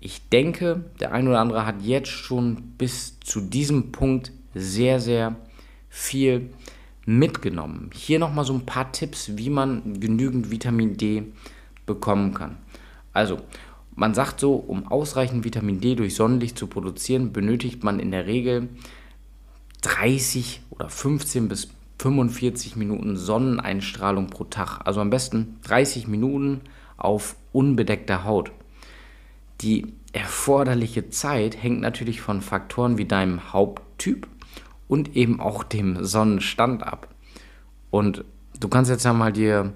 ich 0.00 0.28
denke, 0.30 0.84
der 1.00 1.12
ein 1.12 1.28
oder 1.28 1.40
andere 1.40 1.66
hat 1.66 1.82
jetzt 1.82 2.10
schon 2.10 2.74
bis 2.78 3.20
zu 3.20 3.40
diesem 3.40 3.92
Punkt 3.92 4.32
sehr, 4.54 5.00
sehr 5.00 5.36
viel 5.88 6.50
mitgenommen. 7.04 7.90
Hier 7.92 8.18
nochmal 8.18 8.44
so 8.44 8.54
ein 8.54 8.66
paar 8.66 8.90
Tipps, 8.92 9.36
wie 9.36 9.50
man 9.50 10.00
genügend 10.00 10.50
Vitamin 10.50 10.96
D 10.96 11.24
bekommen 11.84 12.32
kann. 12.32 12.56
Also, 13.12 13.38
man 13.94 14.14
sagt 14.14 14.40
so, 14.40 14.54
um 14.54 14.86
ausreichend 14.86 15.44
Vitamin 15.44 15.80
D 15.80 15.94
durch 15.94 16.14
Sonnenlicht 16.14 16.58
zu 16.58 16.66
produzieren, 16.66 17.32
benötigt 17.32 17.84
man 17.84 18.00
in 18.00 18.10
der 18.10 18.26
Regel 18.26 18.68
30 19.82 20.62
oder 20.70 20.88
15 20.88 21.48
bis 21.48 21.68
45 21.98 22.76
Minuten 22.76 23.16
Sonneneinstrahlung 23.16 24.28
pro 24.28 24.44
Tag. 24.44 24.80
Also 24.84 25.00
am 25.00 25.10
besten 25.10 25.58
30 25.64 26.08
Minuten 26.08 26.62
auf 26.96 27.36
unbedeckter 27.52 28.24
Haut. 28.24 28.50
Die 29.60 29.92
erforderliche 30.12 31.10
Zeit 31.10 31.62
hängt 31.62 31.80
natürlich 31.80 32.20
von 32.20 32.40
Faktoren 32.40 32.98
wie 32.98 33.04
deinem 33.04 33.52
Haupttyp 33.52 34.26
und 34.88 35.16
eben 35.16 35.40
auch 35.40 35.62
dem 35.62 36.04
Sonnenstand 36.04 36.82
ab. 36.82 37.08
Und 37.90 38.24
du 38.58 38.68
kannst 38.68 38.90
jetzt 38.90 39.04
ja 39.04 39.12
mal 39.12 39.32
dir, 39.32 39.72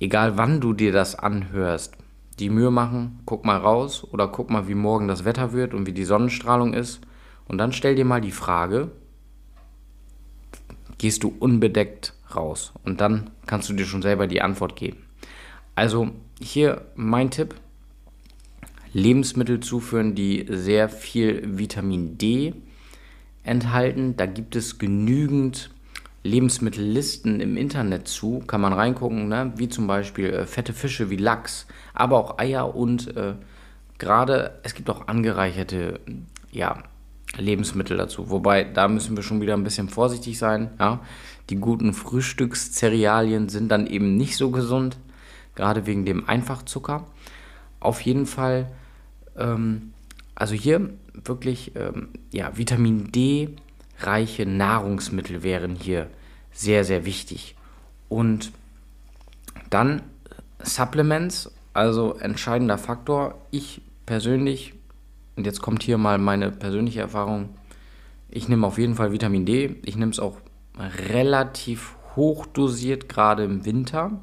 egal 0.00 0.36
wann 0.36 0.60
du 0.60 0.72
dir 0.72 0.92
das 0.92 1.14
anhörst, 1.14 1.95
die 2.38 2.50
Mühe 2.50 2.70
machen, 2.70 3.20
guck 3.24 3.44
mal 3.44 3.56
raus 3.56 4.04
oder 4.04 4.28
guck 4.28 4.50
mal, 4.50 4.68
wie 4.68 4.74
morgen 4.74 5.08
das 5.08 5.24
Wetter 5.24 5.52
wird 5.52 5.74
und 5.74 5.86
wie 5.86 5.92
die 5.92 6.04
Sonnenstrahlung 6.04 6.74
ist. 6.74 7.00
Und 7.48 7.58
dann 7.58 7.72
stell 7.72 7.94
dir 7.94 8.04
mal 8.04 8.20
die 8.20 8.32
Frage, 8.32 8.90
gehst 10.98 11.22
du 11.22 11.34
unbedeckt 11.38 12.14
raus? 12.34 12.72
Und 12.84 13.00
dann 13.00 13.30
kannst 13.46 13.68
du 13.68 13.74
dir 13.74 13.86
schon 13.86 14.02
selber 14.02 14.26
die 14.26 14.42
Antwort 14.42 14.76
geben. 14.76 14.98
Also 15.74 16.10
hier 16.40 16.86
mein 16.94 17.30
Tipp, 17.30 17.54
Lebensmittel 18.92 19.60
zuführen, 19.60 20.14
die 20.14 20.46
sehr 20.48 20.88
viel 20.88 21.58
Vitamin 21.58 22.18
D 22.18 22.54
enthalten. 23.42 24.16
Da 24.16 24.26
gibt 24.26 24.56
es 24.56 24.78
genügend 24.78 25.70
Lebensmittellisten 26.26 27.40
im 27.40 27.56
Internet 27.56 28.08
zu, 28.08 28.40
kann 28.40 28.60
man 28.60 28.72
reingucken, 28.72 29.28
ne? 29.28 29.52
wie 29.56 29.68
zum 29.68 29.86
Beispiel 29.86 30.26
äh, 30.26 30.46
fette 30.46 30.72
Fische 30.72 31.10
wie 31.10 31.16
Lachs, 31.16 31.66
aber 31.94 32.18
auch 32.18 32.38
Eier 32.38 32.74
und 32.74 33.16
äh, 33.16 33.34
gerade 33.98 34.58
es 34.62 34.74
gibt 34.74 34.90
auch 34.90 35.08
angereicherte 35.08 36.00
ja, 36.50 36.82
Lebensmittel 37.36 37.96
dazu. 37.96 38.30
Wobei, 38.30 38.64
da 38.64 38.88
müssen 38.88 39.16
wir 39.16 39.22
schon 39.22 39.40
wieder 39.40 39.54
ein 39.54 39.64
bisschen 39.64 39.88
vorsichtig 39.88 40.38
sein. 40.38 40.70
Ja? 40.78 41.00
Die 41.50 41.56
guten 41.56 41.92
Frühstückszerealien 41.92 43.48
sind 43.48 43.68
dann 43.68 43.86
eben 43.86 44.16
nicht 44.16 44.36
so 44.36 44.50
gesund, 44.50 44.96
gerade 45.54 45.86
wegen 45.86 46.04
dem 46.04 46.28
Einfachzucker. 46.28 47.06
Auf 47.80 48.00
jeden 48.00 48.26
Fall, 48.26 48.70
ähm, 49.36 49.92
also 50.34 50.54
hier 50.54 50.90
wirklich, 51.12 51.72
ähm, 51.76 52.08
ja, 52.32 52.56
Vitamin 52.56 53.12
D 53.12 53.56
reiche 54.00 54.44
Nahrungsmittel 54.44 55.42
wären 55.42 55.76
hier 55.76 56.08
sehr, 56.56 56.84
sehr 56.84 57.04
wichtig. 57.04 57.54
Und 58.08 58.50
dann 59.70 60.02
Supplements, 60.62 61.52
also 61.74 62.14
entscheidender 62.14 62.78
Faktor. 62.78 63.34
Ich 63.50 63.82
persönlich, 64.06 64.74
und 65.36 65.44
jetzt 65.44 65.60
kommt 65.60 65.82
hier 65.82 65.98
mal 65.98 66.18
meine 66.18 66.50
persönliche 66.50 67.00
Erfahrung, 67.00 67.50
ich 68.30 68.48
nehme 68.48 68.66
auf 68.66 68.78
jeden 68.78 68.94
Fall 68.94 69.12
Vitamin 69.12 69.46
D. 69.46 69.76
Ich 69.84 69.96
nehme 69.96 70.10
es 70.10 70.18
auch 70.18 70.38
relativ 71.10 71.94
hoch 72.16 72.46
dosiert, 72.46 73.08
gerade 73.08 73.44
im 73.44 73.64
Winter. 73.64 74.20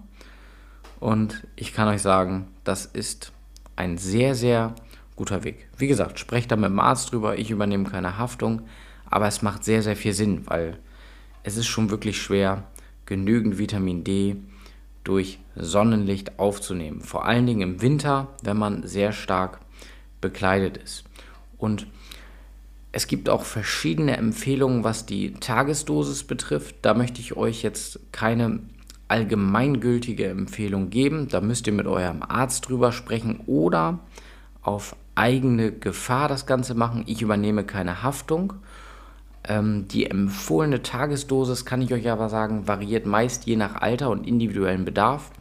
Und 0.99 1.47
ich 1.55 1.73
kann 1.73 1.87
euch 1.87 2.01
sagen, 2.01 2.47
das 2.63 2.85
ist 2.85 3.31
ein 3.75 3.97
sehr, 3.97 4.35
sehr 4.35 4.75
guter 5.15 5.43
Weg. 5.43 5.67
Wie 5.77 5.87
gesagt, 5.87 6.19
sprecht 6.19 6.51
da 6.51 6.55
mit 6.55 6.69
dem 6.69 6.79
Arzt 6.79 7.11
drüber. 7.11 7.37
Ich 7.37 7.51
übernehme 7.51 7.89
keine 7.89 8.17
Haftung. 8.17 8.63
Aber 9.09 9.27
es 9.27 9.41
macht 9.41 9.63
sehr, 9.63 9.83
sehr 9.83 9.95
viel 9.95 10.13
Sinn, 10.13 10.43
weil 10.45 10.79
es 11.43 11.57
ist 11.57 11.67
schon 11.67 11.89
wirklich 11.89 12.21
schwer, 12.21 12.63
genügend 13.05 13.57
Vitamin 13.57 14.03
D 14.03 14.37
durch 15.03 15.39
Sonnenlicht 15.55 16.39
aufzunehmen. 16.39 17.01
Vor 17.01 17.25
allen 17.25 17.45
Dingen 17.45 17.61
im 17.61 17.81
Winter, 17.81 18.29
wenn 18.41 18.57
man 18.57 18.87
sehr 18.87 19.11
stark 19.11 19.59
bekleidet 20.21 20.77
ist. 20.77 21.03
Und 21.57 21.87
es 22.93 23.07
gibt 23.07 23.27
auch 23.27 23.43
verschiedene 23.43 24.17
Empfehlungen, 24.17 24.83
was 24.83 25.05
die 25.05 25.33
Tagesdosis 25.33 26.23
betrifft. 26.23 26.77
Da 26.83 26.93
möchte 26.93 27.19
ich 27.19 27.35
euch 27.35 27.63
jetzt 27.63 27.99
keine 28.11 28.59
allgemeingültige 29.07 30.27
Empfehlung 30.27 30.89
geben. 30.89 31.27
Da 31.27 31.41
müsst 31.41 31.67
ihr 31.67 31.73
mit 31.73 31.87
eurem 31.87 32.23
Arzt 32.23 32.69
drüber 32.69 32.91
sprechen 32.91 33.41
oder 33.45 33.99
auf 34.61 34.95
eigene 35.15 35.71
Gefahr 35.71 36.27
das 36.27 36.45
Ganze 36.45 36.73
machen. 36.75 37.03
Ich 37.05 37.21
übernehme 37.21 37.65
keine 37.65 38.03
Haftung 38.03 38.53
die 39.45 40.05
empfohlene 40.09 40.83
Tagesdosis, 40.83 41.65
kann 41.65 41.81
ich 41.81 41.93
euch 41.93 42.09
aber 42.09 42.29
sagen, 42.29 42.65
variiert 42.67 43.05
meist 43.05 43.45
je 43.45 43.57
nach 43.57 43.75
Alter 43.81 44.09
und 44.09 44.25
individuellem 44.25 44.85
Bedarf. 44.85 45.31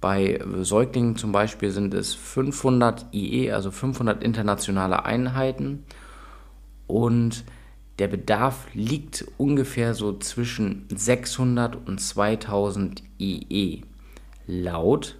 Bei 0.00 0.40
Säuglingen 0.60 1.16
zum 1.16 1.32
Beispiel 1.32 1.70
sind 1.70 1.92
es 1.94 2.14
500 2.14 3.06
IE, 3.12 3.50
also 3.50 3.70
500 3.70 4.22
internationale 4.22 5.04
Einheiten. 5.04 5.84
Und 6.86 7.44
der 7.98 8.08
Bedarf 8.08 8.66
liegt 8.74 9.24
ungefähr 9.38 9.94
so 9.94 10.18
zwischen 10.18 10.86
600 10.94 11.76
und 11.86 12.00
2000 12.00 13.02
IE 13.18 13.82
laut 14.46 15.18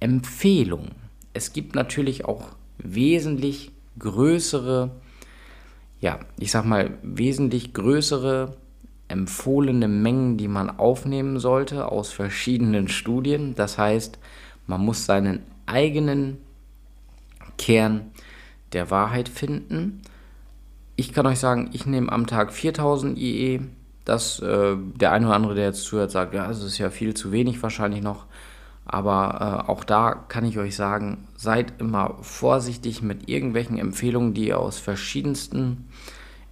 Empfehlung. 0.00 0.88
Es 1.32 1.52
gibt 1.52 1.74
natürlich 1.74 2.24
auch 2.24 2.56
wesentlich 2.78 3.72
größere 3.98 4.90
ja, 6.00 6.18
ich 6.38 6.50
sag 6.50 6.64
mal, 6.64 6.98
wesentlich 7.02 7.74
größere 7.74 8.56
empfohlene 9.08 9.88
Mengen, 9.88 10.36
die 10.36 10.48
man 10.48 10.70
aufnehmen 10.70 11.38
sollte 11.38 11.90
aus 11.90 12.10
verschiedenen 12.10 12.88
Studien. 12.88 13.54
Das 13.54 13.76
heißt, 13.76 14.18
man 14.66 14.80
muss 14.84 15.04
seinen 15.04 15.42
eigenen 15.66 16.38
Kern 17.58 18.12
der 18.72 18.90
Wahrheit 18.90 19.28
finden. 19.28 20.02
Ich 20.96 21.12
kann 21.12 21.26
euch 21.26 21.38
sagen, 21.38 21.70
ich 21.72 21.86
nehme 21.86 22.12
am 22.12 22.26
Tag 22.26 22.52
4000 22.52 23.18
IE. 23.18 23.60
Das, 24.04 24.40
äh, 24.40 24.76
der 24.76 25.12
eine 25.12 25.26
oder 25.26 25.34
andere, 25.36 25.54
der 25.54 25.66
jetzt 25.66 25.84
zuhört, 25.84 26.10
sagt, 26.10 26.34
ja, 26.34 26.46
das 26.46 26.62
ist 26.62 26.78
ja 26.78 26.90
viel 26.90 27.14
zu 27.14 27.32
wenig 27.32 27.62
wahrscheinlich 27.62 28.02
noch. 28.02 28.26
Aber 28.92 29.64
äh, 29.68 29.70
auch 29.70 29.84
da 29.84 30.14
kann 30.14 30.44
ich 30.44 30.58
euch 30.58 30.74
sagen, 30.74 31.28
seid 31.36 31.74
immer 31.80 32.16
vorsichtig 32.22 33.02
mit 33.02 33.28
irgendwelchen 33.28 33.78
Empfehlungen, 33.78 34.34
die 34.34 34.48
ihr 34.48 34.58
aus 34.58 34.80
verschiedensten 34.80 35.88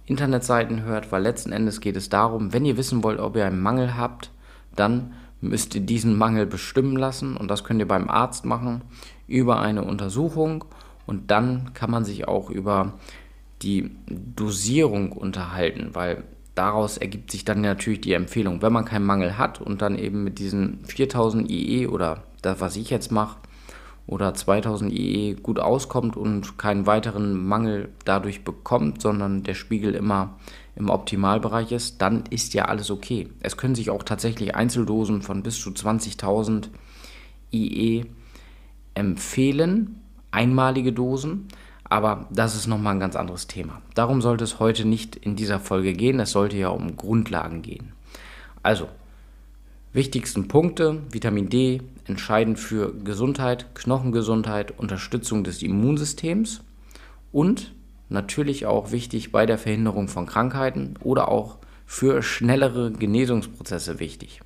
Internetseiten 0.05 0.83
hört, 0.83 1.11
weil 1.11 1.21
letzten 1.21 1.51
Endes 1.51 1.81
geht 1.81 1.97
es 1.97 2.07
darum, 2.07 2.53
wenn 2.53 2.63
ihr 2.63 2.77
wissen 2.77 3.03
wollt, 3.03 3.19
ob 3.19 3.35
ihr 3.35 3.45
einen 3.45 3.59
Mangel 3.61 3.97
habt, 3.97 4.31
dann 4.73 5.11
müsst 5.41 5.75
ihr 5.75 5.81
diesen 5.81 6.17
Mangel 6.17 6.45
bestimmen 6.45 6.95
lassen 6.95 7.35
und 7.35 7.51
das 7.51 7.65
könnt 7.65 7.81
ihr 7.81 7.87
beim 7.89 8.09
Arzt 8.09 8.45
machen 8.45 8.83
über 9.27 9.59
eine 9.59 9.83
Untersuchung 9.83 10.63
und 11.05 11.31
dann 11.31 11.73
kann 11.73 11.91
man 11.91 12.05
sich 12.05 12.29
auch 12.29 12.49
über 12.49 12.93
die 13.63 13.91
Dosierung 14.07 15.11
unterhalten, 15.11 15.89
weil 15.91 16.23
daraus 16.55 16.97
ergibt 16.97 17.31
sich 17.31 17.43
dann 17.43 17.59
natürlich 17.59 17.99
die 17.99 18.13
Empfehlung, 18.13 18.61
wenn 18.61 18.71
man 18.71 18.85
keinen 18.85 19.05
Mangel 19.05 19.37
hat 19.37 19.59
und 19.59 19.81
dann 19.81 19.97
eben 19.97 20.23
mit 20.23 20.39
diesen 20.39 20.85
4000 20.85 21.51
IE 21.51 21.87
oder 21.87 22.23
das, 22.41 22.59
was 22.59 22.75
ich 22.75 22.89
jetzt 22.89 23.11
mache, 23.11 23.37
oder 24.07 24.33
2000 24.33 24.91
IE 24.91 25.35
gut 25.35 25.59
auskommt 25.59 26.17
und 26.17 26.57
keinen 26.57 26.87
weiteren 26.87 27.45
Mangel 27.45 27.89
dadurch 28.05 28.43
bekommt, 28.43 29.01
sondern 29.01 29.43
der 29.43 29.53
Spiegel 29.53 29.93
immer 29.93 30.39
im 30.75 30.89
Optimalbereich 30.89 31.71
ist, 31.71 32.01
dann 32.01 32.23
ist 32.29 32.55
ja 32.55 32.65
alles 32.65 32.89
okay. 32.89 33.29
Es 33.41 33.55
können 33.55 33.75
sich 33.75 33.91
auch 33.91 34.01
tatsächlich 34.01 34.55
Einzeldosen 34.55 35.21
von 35.21 35.43
bis 35.43 35.59
zu 35.59 35.69
20.000 35.69 36.69
IE 37.51 38.05
empfehlen, 38.95 40.01
einmalige 40.31 40.91
Dosen, 40.91 41.47
aber 41.83 42.27
das 42.31 42.55
ist 42.55 42.67
nochmal 42.67 42.95
ein 42.95 42.99
ganz 42.99 43.15
anderes 43.15 43.47
Thema. 43.47 43.81
Darum 43.93 44.21
sollte 44.21 44.43
es 44.43 44.59
heute 44.59 44.85
nicht 44.85 45.15
in 45.15 45.35
dieser 45.35 45.59
Folge 45.59 45.93
gehen, 45.93 46.19
es 46.19 46.31
sollte 46.31 46.57
ja 46.57 46.69
um 46.69 46.95
Grundlagen 46.95 47.61
gehen. 47.61 47.93
Also, 48.63 48.87
wichtigsten 49.93 50.47
Punkte, 50.47 51.01
Vitamin 51.11 51.49
D, 51.49 51.81
entscheidend 52.05 52.59
für 52.59 52.93
Gesundheit, 52.93 53.73
Knochengesundheit, 53.75 54.77
Unterstützung 54.77 55.43
des 55.43 55.61
Immunsystems 55.63 56.61
und 57.31 57.73
natürlich 58.09 58.65
auch 58.65 58.91
wichtig 58.91 59.31
bei 59.31 59.45
der 59.45 59.57
Verhinderung 59.57 60.07
von 60.07 60.25
Krankheiten 60.25 60.95
oder 61.01 61.29
auch 61.29 61.57
für 61.85 62.21
schnellere 62.21 62.91
Genesungsprozesse 62.91 63.99
wichtig. 63.99 64.41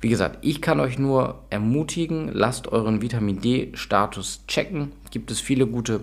Wie 0.00 0.10
gesagt, 0.10 0.38
ich 0.42 0.60
kann 0.60 0.78
euch 0.78 0.98
nur 0.98 1.42
ermutigen, 1.48 2.30
lasst 2.32 2.68
euren 2.68 3.00
Vitamin 3.00 3.40
D-Status 3.40 4.44
checken. 4.46 4.92
Gibt 5.10 5.30
es 5.30 5.40
viele 5.40 5.66
gute 5.66 6.00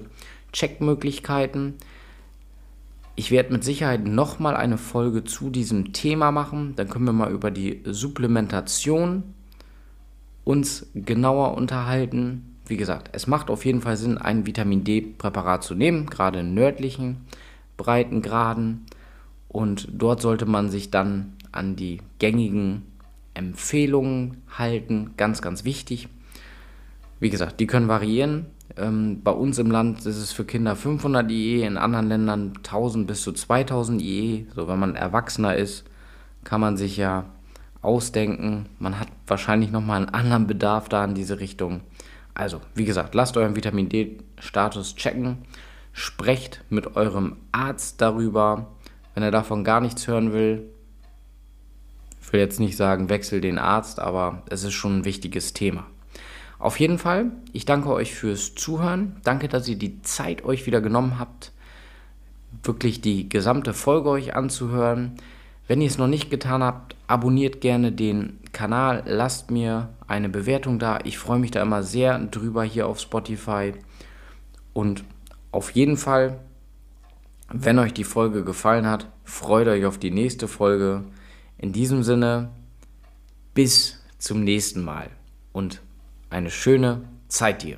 Checkmöglichkeiten. 0.52 1.76
Ich 3.16 3.30
werde 3.30 3.54
mit 3.54 3.64
Sicherheit 3.64 4.06
nochmal 4.06 4.56
eine 4.56 4.78
Folge 4.78 5.24
zu 5.24 5.52
diesem 5.52 5.94
Thema 5.94 6.32
machen. 6.32 6.74
Dann 6.76 6.90
können 6.90 7.06
wir 7.06 7.14
mal 7.14 7.32
über 7.32 7.52
die 7.52 7.82
Supplementation 7.86 9.24
uns 10.44 10.88
genauer 10.96 11.56
unterhalten. 11.56 12.56
Wie 12.66 12.78
gesagt, 12.78 13.10
es 13.14 13.28
macht 13.28 13.50
auf 13.50 13.66
jeden 13.66 13.82
Fall 13.82 13.98
Sinn, 13.98 14.18
ein 14.18 14.46
Vitamin 14.48 14.84
D-Präparat 14.84 15.64
zu 15.64 15.76
nehmen, 15.76 16.08
gerade 16.08 16.40
in 16.40 16.56
nördlichen 16.56 17.18
Breitengraden. 17.78 18.86
Und 19.48 19.88
dort 19.92 20.22
sollte 20.22 20.48
man 20.48 20.72
sich 20.72 20.90
dann 20.90 21.34
an 21.52 21.76
die 21.76 22.02
gängigen 22.18 22.82
Empfehlungen 23.36 24.42
halten. 24.50 25.12
Ganz, 25.18 25.42
ganz 25.44 25.64
wichtig. 25.66 26.08
Wie 27.20 27.30
gesagt, 27.30 27.60
die 27.60 27.68
können 27.68 27.88
variieren. 27.88 28.48
Ähm, 28.78 29.22
bei 29.24 29.32
uns 29.32 29.60
im 29.60 29.70
Land 29.70 30.00
ist 30.00 30.18
es 30.18 30.32
für 30.32 30.46
Kinder 30.46 30.76
500 30.76 31.30
IE, 31.30 31.64
in 31.64 31.78
anderen 31.78 32.08
Ländern 32.08 32.54
1000 32.58 33.06
bis 33.06 33.22
zu 33.22 33.32
2000 33.32 34.02
IE. 34.02 34.48
So, 34.56 34.68
wenn 34.68 34.80
man 34.80 34.96
Erwachsener 34.96 35.56
ist, 35.56 35.84
kann 36.44 36.62
man 36.62 36.78
sich 36.78 36.98
ja 36.98 37.26
ausdenken. 37.82 38.68
Man 38.80 39.00
hat 39.00 39.10
wahrscheinlich 39.28 39.72
nochmal 39.72 39.98
einen 39.98 40.14
anderen 40.14 40.48
Bedarf 40.48 40.90
da 40.90 41.04
in 41.06 41.14
diese 41.14 41.40
Richtung. 41.40 41.82
Also, 42.34 42.62
wie 42.74 42.86
gesagt, 42.86 43.14
lasst 43.14 43.38
euren 43.38 43.56
Vitamin 43.56 43.90
D-Status 43.90 44.96
checken. 44.96 45.40
Sprecht 45.92 46.64
mit 46.70 46.96
eurem 46.96 47.38
Arzt 47.52 48.02
darüber. 48.02 48.72
Wenn 49.14 49.22
er 49.22 49.32
davon 49.32 49.64
gar 49.64 49.80
nichts 49.80 50.08
hören 50.08 50.34
will, 50.34 50.68
ich 52.20 52.34
will 52.34 52.40
jetzt 52.40 52.60
nicht 52.60 52.78
sagen, 52.78 53.10
wechsel 53.10 53.42
den 53.42 53.60
Arzt, 53.60 54.00
aber 54.00 54.42
es 54.50 54.64
ist 54.64 54.74
schon 54.74 55.00
ein 55.00 55.06
wichtiges 55.06 55.54
Thema. 55.54 55.86
Auf 56.64 56.80
jeden 56.80 56.98
Fall, 56.98 57.30
ich 57.52 57.66
danke 57.66 57.90
euch 57.90 58.16
fürs 58.16 58.56
Zuhören. 58.56 59.18
Danke, 59.26 59.50
dass 59.50 59.68
ihr 59.68 59.76
die 59.76 60.02
Zeit 60.02 60.46
euch 60.46 60.66
wieder 60.66 60.80
genommen 60.80 61.20
habt, 61.20 61.52
wirklich 62.64 63.02
die 63.02 63.28
gesamte 63.28 63.74
Folge 63.74 64.08
euch 64.08 64.34
anzuhören. 64.34 65.18
Wenn 65.68 65.82
ihr 65.82 65.88
es 65.88 65.98
noch 65.98 66.08
nicht 66.08 66.30
getan 66.30 66.64
habt, 66.64 66.96
abonniert 67.06 67.60
gerne 67.60 67.92
den 67.92 68.40
Kanal, 68.54 69.04
lasst 69.06 69.52
mir 69.52 69.90
eine 70.08 70.30
Bewertung 70.30 70.80
da. 70.80 71.00
Ich 71.04 71.18
freue 71.18 71.38
mich 71.38 71.52
da 71.52 71.62
immer 71.62 71.84
sehr 71.84 72.18
drüber 72.18 72.64
hier 72.64 72.88
auf 72.88 73.02
Spotify. 73.02 73.74
Und 74.72 75.04
auf 75.52 75.72
jeden 75.72 75.98
Fall, 75.98 76.40
wenn 77.52 77.78
euch 77.78 77.94
die 77.94 78.06
Folge 78.06 78.46
gefallen 78.46 78.88
hat, 78.88 79.12
freut 79.26 79.68
euch 79.68 79.84
auf 79.84 79.98
die 79.98 80.12
nächste 80.12 80.48
Folge. 80.48 81.04
In 81.58 81.74
diesem 81.74 82.04
Sinne, 82.04 82.52
bis 83.54 84.00
zum 84.18 84.46
nächsten 84.46 84.82
Mal 84.82 85.10
und 85.52 85.82
eine 86.34 86.50
schöne 86.50 87.02
Zeit 87.28 87.62
dir. 87.64 87.78